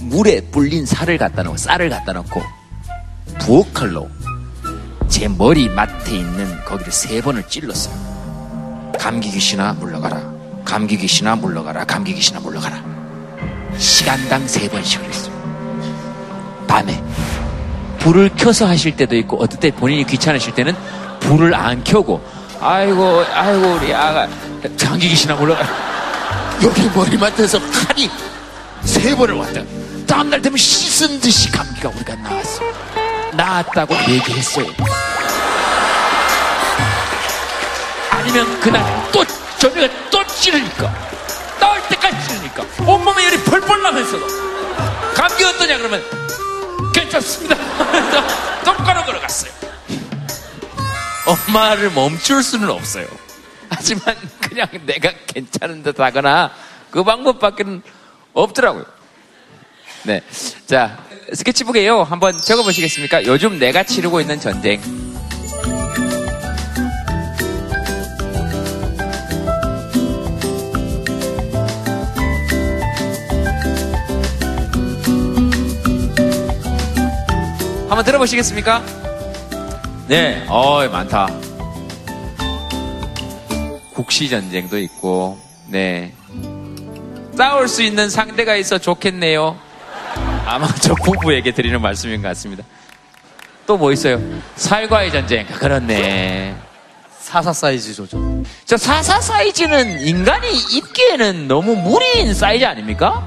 [0.00, 2.42] 물에 불린 살을 갖다 놓고 쌀을 갖다 놓고
[3.40, 4.08] 부엌칼로
[5.08, 8.92] 제 머리맡에 있는 거기를 세 번을 찔렀어요.
[8.98, 10.37] 감기 귀신아 물러가라.
[10.68, 11.86] 감기 귀신아 물러가라.
[11.86, 12.76] 감기 귀신아 물러가라.
[13.78, 15.32] 시간당 세 번씩을 했어요.
[16.68, 17.02] 밤에
[18.00, 20.76] 불을 켜서 하실 때도 있고 어떨 때 본인이 귀찮으실 때는
[21.20, 22.22] 불을 안 켜고
[22.60, 24.28] 아이고 아이고 우리 아가
[24.78, 25.68] 감기 귀신아 물러가라.
[26.62, 28.10] 여기 머리맡에서 칼이
[28.84, 29.62] 세 번을 왔다.
[30.06, 32.62] 다음날 되면 씻은 듯이 감기가 우리가 나왔어.
[33.32, 34.66] 나았다고 얘기했어요.
[38.10, 39.24] 아니면 그날 또
[39.58, 40.92] 저녁에 또 찌르니까
[41.60, 44.26] 나올 때까지 찌르니까 온몸에 열이 펄펄 나면서도
[45.14, 46.02] 감기 어떠냐 그러면
[46.94, 47.56] 괜찮습니다.
[48.64, 49.50] 똑바로 걸어갔어요.
[51.26, 53.06] 엄마를 멈출 수는 없어요.
[53.68, 56.50] 하지만 그냥 내가 괜찮은 듯 하거나
[56.90, 57.82] 그 방법밖에는
[58.32, 58.84] 없더라고요.
[60.04, 60.22] 네.
[60.66, 60.98] 자,
[61.34, 62.02] 스케치북에요.
[62.04, 63.24] 한번 적어보시겠습니까?
[63.24, 64.80] 요즘 내가 치르고 있는 전쟁.
[77.88, 78.82] 한번 들어보시겠습니까?
[80.08, 81.28] 네, 어 많다.
[83.94, 86.12] 국시 전쟁도 있고, 네.
[87.36, 89.56] 싸울 수 있는 상대가 있어 좋겠네요.
[90.46, 92.64] 아마 저 부부에게 드리는 말씀인 것 같습니다.
[93.66, 94.18] 또 뭐 있어요?
[94.56, 95.46] 살과의 전쟁.
[95.46, 96.54] 그렇네.
[97.20, 98.06] 사사 사이즈죠.
[98.64, 103.26] 저 사사 사이즈는 인간이 입기에는 너무 무리인 사이즈 아닙니까?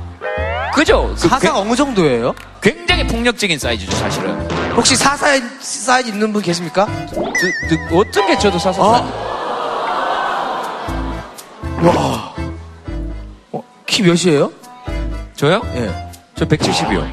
[0.73, 1.13] 그죠?
[1.19, 2.33] 그 사사가 어느 정도예요?
[2.61, 4.49] 굉장히 폭력적인 사이즈죠, 사실은.
[4.75, 5.27] 혹시 사사
[5.59, 6.85] 사이즈 있는 분 계십니까?
[6.87, 9.07] 그, 어떤 게 저도 사사 사이즈?
[11.87, 12.33] 와.
[13.51, 14.51] 어, 키 몇이에요?
[15.35, 15.61] 저요?
[15.75, 16.11] 예.
[16.35, 17.11] 저 170이요.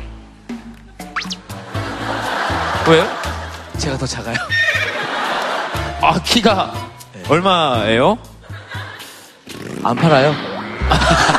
[2.89, 3.07] 왜요?
[3.79, 4.37] 제가 더 작아요.
[6.01, 6.73] 아, 키가
[7.29, 8.19] 얼마예요?
[9.83, 10.35] 안 팔아요.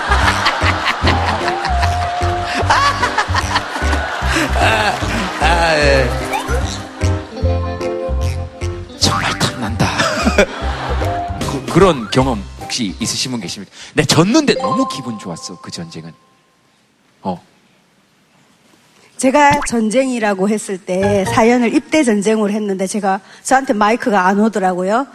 [4.61, 6.09] 아, 예.
[8.99, 9.87] 정말 탐난다.
[11.71, 13.73] 그, 런 경험 혹시 있으신 분 계십니까?
[13.93, 16.13] 내 졌는데 너무 기분 좋았어, 그 전쟁은.
[17.21, 17.41] 어.
[19.17, 25.07] 제가 전쟁이라고 했을 때 사연을 입대 전쟁으로 했는데 제가 저한테 마이크가 안 오더라고요.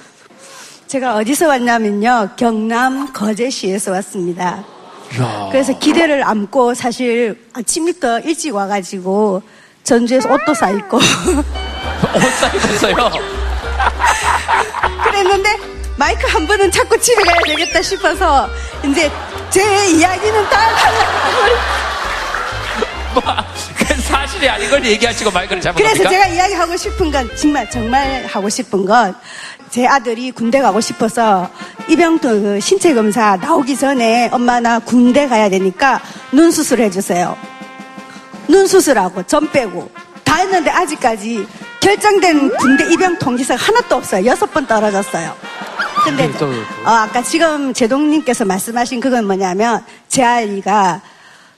[0.86, 2.30] 제가 어디서 왔냐면요.
[2.36, 4.74] 경남 거제시에서 왔습니다.
[5.50, 9.42] 그래서 기대를 안고 사실 아침부터 일찍 와가지고
[9.84, 11.02] 전주에서 옷도 사입고 옷
[12.40, 12.94] 사입었어요?
[15.05, 15.57] 그랬는데
[15.96, 18.48] 마이크 한 번은 찾고 집에 가야 되겠다 싶어서
[18.84, 19.11] 이제
[19.50, 21.55] 제 이야기는 다 하려고
[23.14, 23.22] 뭐,
[23.78, 26.11] 그 사실이 아닌 걸 얘기하시고 마이크를 잡은 그래서 겁니까?
[26.11, 29.14] 제가 이야기하고 싶은 건 정말 정말 하고 싶은 건
[29.75, 31.51] 제 아들이 군대 가고 싶어서
[31.89, 36.01] 입영통 그 신체 검사 나오기 전에 엄마 나 군대 가야 되니까
[36.31, 37.37] 눈 수술 해주세요.
[38.47, 39.91] 눈 수술하고 전 빼고
[40.22, 41.49] 다 했는데 아직까지
[41.81, 44.25] 결정된 군대 입영 통지서가 하나도 없어요.
[44.27, 45.35] 여섯 번 떨어졌어요.
[46.05, 46.31] 근데
[46.87, 51.03] 어, 아까 지금 제동님께서 말씀하신 그건 뭐냐면 제 아이가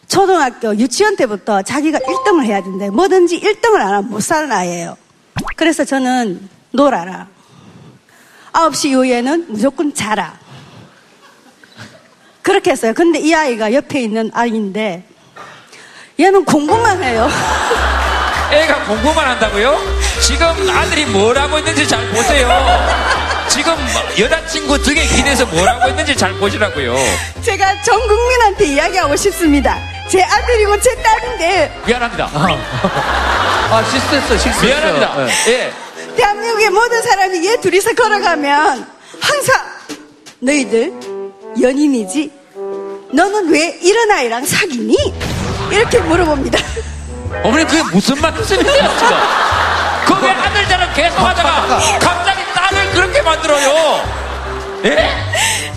[0.09, 2.89] 초등학교 유치원 때부터 자기가 1등을 해야 된대.
[2.89, 4.97] 뭐든지 1등을 안 하면 못 사는 아이예요.
[5.55, 7.36] 그래서 저는 놀아라.
[8.57, 10.33] 9시 이후에는 무조건 자라.
[12.41, 12.95] 그렇게 했어요.
[12.95, 15.05] 근데 이 아이가 옆에 있는 아이인데
[16.19, 17.29] 얘는 공부만 해요.
[18.51, 19.77] 애가 공부만 한다고요?
[20.23, 22.49] 지금 아들이 뭘 하고 있는지 잘 보세요.
[23.49, 26.97] 지금 뭐 여자친구 등에 기대서 뭘 하고 있는지 잘 보시라고요.
[27.43, 29.79] 제가 전 국민한테 이야기하고 싶습니다.
[30.09, 32.31] 제 아들이고 제 딸인데 미안합니다.
[32.33, 34.63] 아, 실수했어, 실수했어.
[34.63, 35.17] 미안합니다.
[35.27, 35.33] 네.
[35.49, 35.86] 예.
[36.17, 38.87] 대한민국의 모든 사람이 얘 둘이서 걸어가면
[39.21, 39.57] 항상
[40.41, 40.93] 너희들
[41.61, 42.31] 연인이지?
[43.13, 44.97] 너는 왜 이런 아이랑 사귀니?
[45.71, 46.59] 이렇게 물어봅니다.
[47.43, 49.17] 어머니 그게 무슨 말씀이세요 지금?
[50.07, 54.05] 그왜 아들처럼 계속 하다가 갑자기 딸을 그렇게 만들어요?
[54.85, 55.11] 예?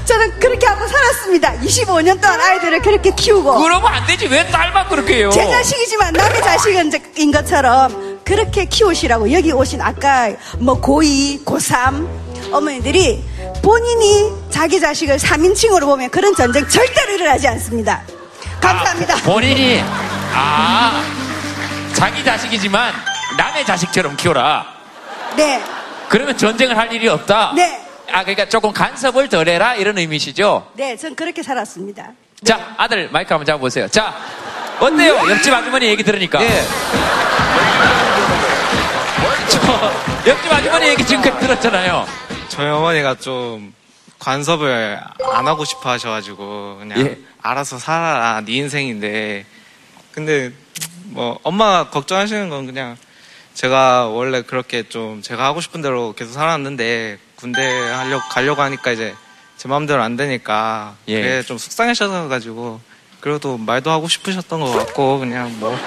[0.06, 1.54] 저는 그렇게 하고 살았습니다.
[1.62, 3.60] 25년 동안 아이들을 그렇게 키우고.
[3.62, 5.30] 그러면 안 되지 왜 딸만 그렇게 해요?
[5.32, 13.24] 제 자식이지만 남의 자식인 것처럼 그렇게 키우시라고 여기 오신 아까 뭐 고2, 고3 어머니들이
[13.64, 18.04] 본인이 자기 자식을 3인칭으로 보면 그런 전쟁 절대로 일어나지 않습니다.
[18.62, 19.16] 감사합니다.
[19.24, 19.84] 본인이
[20.32, 21.04] 아
[21.94, 22.94] 자기 자식이지만
[23.36, 24.76] 남의 자식처럼 키워라.
[25.36, 25.64] 네.
[26.08, 27.54] 그러면 전쟁을 할 일이 없다.
[27.56, 27.84] 네.
[28.12, 30.68] 아 그러니까 조금 간섭을 덜해라 이런 의미시죠?
[30.74, 32.12] 네, 전 그렇게 살았습니다.
[32.44, 33.88] 자 아들 마이크 한번 잡아보세요.
[33.88, 34.14] 자
[34.80, 35.16] 어때요?
[35.32, 36.44] 옆집 아주머니 얘기 들으니까.
[36.44, 36.64] 예.
[39.50, 39.60] 저
[40.30, 42.06] 옆집 아주머니 얘기 지금까지 들었잖아요.
[42.50, 43.74] 저희 어머니가 좀
[44.20, 45.00] 관섭을
[45.32, 47.18] 안 하고 싶어 하셔가지고 그냥 예.
[47.42, 49.46] 알아서 살아라 네 인생인데
[50.12, 50.52] 근데
[51.06, 52.98] 뭐 엄마가 걱정하시는 건 그냥
[53.54, 59.16] 제가 원래 그렇게 좀 제가 하고 싶은 대로 계속 살았는데 군대 하려고 가려고 하니까 이제
[59.58, 61.22] 제 마음대로 안 되니까 예.
[61.22, 62.82] 그게 좀 속상하셔가지고
[63.20, 65.78] 그래도 말도 하고 싶으셨던 것 같고 그냥 뭐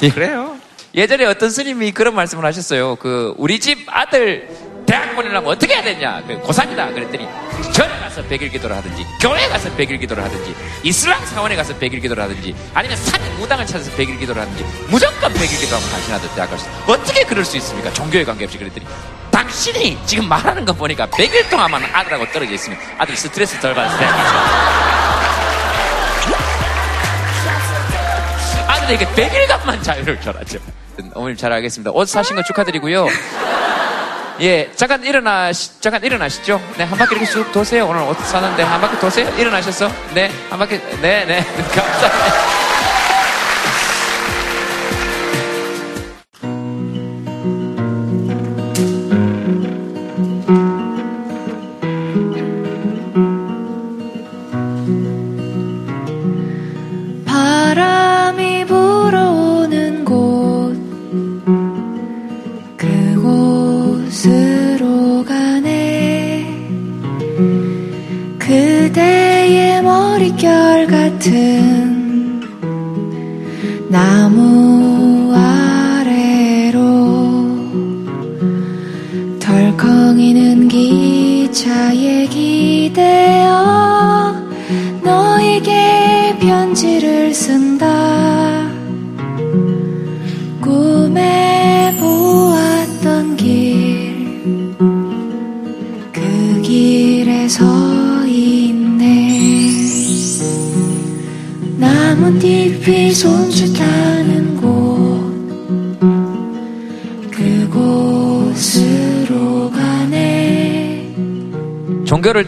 [0.00, 0.51] 그래요.
[0.94, 2.96] 예전에 어떤 스님이 그런 말씀을 하셨어요.
[2.96, 4.48] 그 우리 집 아들
[4.86, 6.22] 대학 보내려면 어떻게 해야 되냐?
[6.26, 6.92] 그 고3이다.
[6.92, 7.26] 그랬더니
[7.72, 12.22] 절에 가서 백일 기도를 하든지 교회 가서 백일 기도를 하든지 이슬람 사원에 가서 백일 기도를
[12.24, 17.24] 하든지 아니면 산 무당을 찾아서 백일 기도를 하든지 무조건 백일 기도하면 당신아들 대학 갈수 어떻게
[17.24, 17.90] 그럴 수 있습니까?
[17.94, 18.86] 종교에 관계없이 그랬더니
[19.30, 23.96] 당신이 지금 말하는 거 보니까 백일 동안만 아들하고 떨어져 있으면 아들 스트레스 덜 받을 수
[28.68, 30.81] 아들에게 100일간만 자유를 줘라죠.
[31.14, 31.90] 어머님 잘 알겠습니다.
[31.92, 33.06] 옷 사신 거 축하드리고요.
[34.40, 36.60] 예, 잠깐 일어나, 잠깐 일어나시죠.
[36.76, 37.86] 네, 한 바퀴 이렇게 쭉 도세요.
[37.86, 39.28] 오늘 옷 사는데 한 바퀴 도세요.
[39.36, 39.90] 일어나셨어?
[40.14, 41.44] 네, 한 바퀴, 네, 네.
[41.74, 42.71] 감사합니다.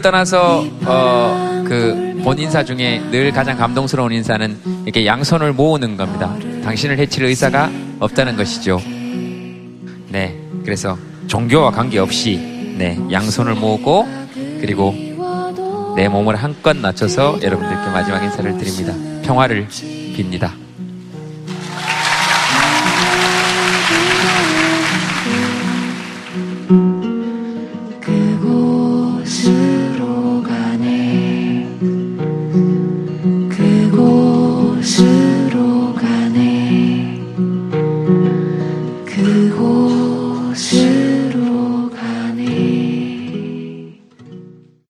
[0.05, 6.35] 떠나서 어, 그 본 인사 중에 늘 가장 감동스러운 인사는 이렇게 양손을 모으는 겁니다.
[6.63, 8.81] 당신을 해칠 의사가 없다는 것이죠.
[10.09, 10.97] 네, 그래서
[11.27, 14.07] 종교와 관계없이 네 양손을 모으고
[14.59, 14.95] 그리고
[15.95, 18.95] 내 몸을 한껏 낮춰서 여러분들께 마지막 인사를 드립니다.
[19.23, 20.64] 평화를 빕니다.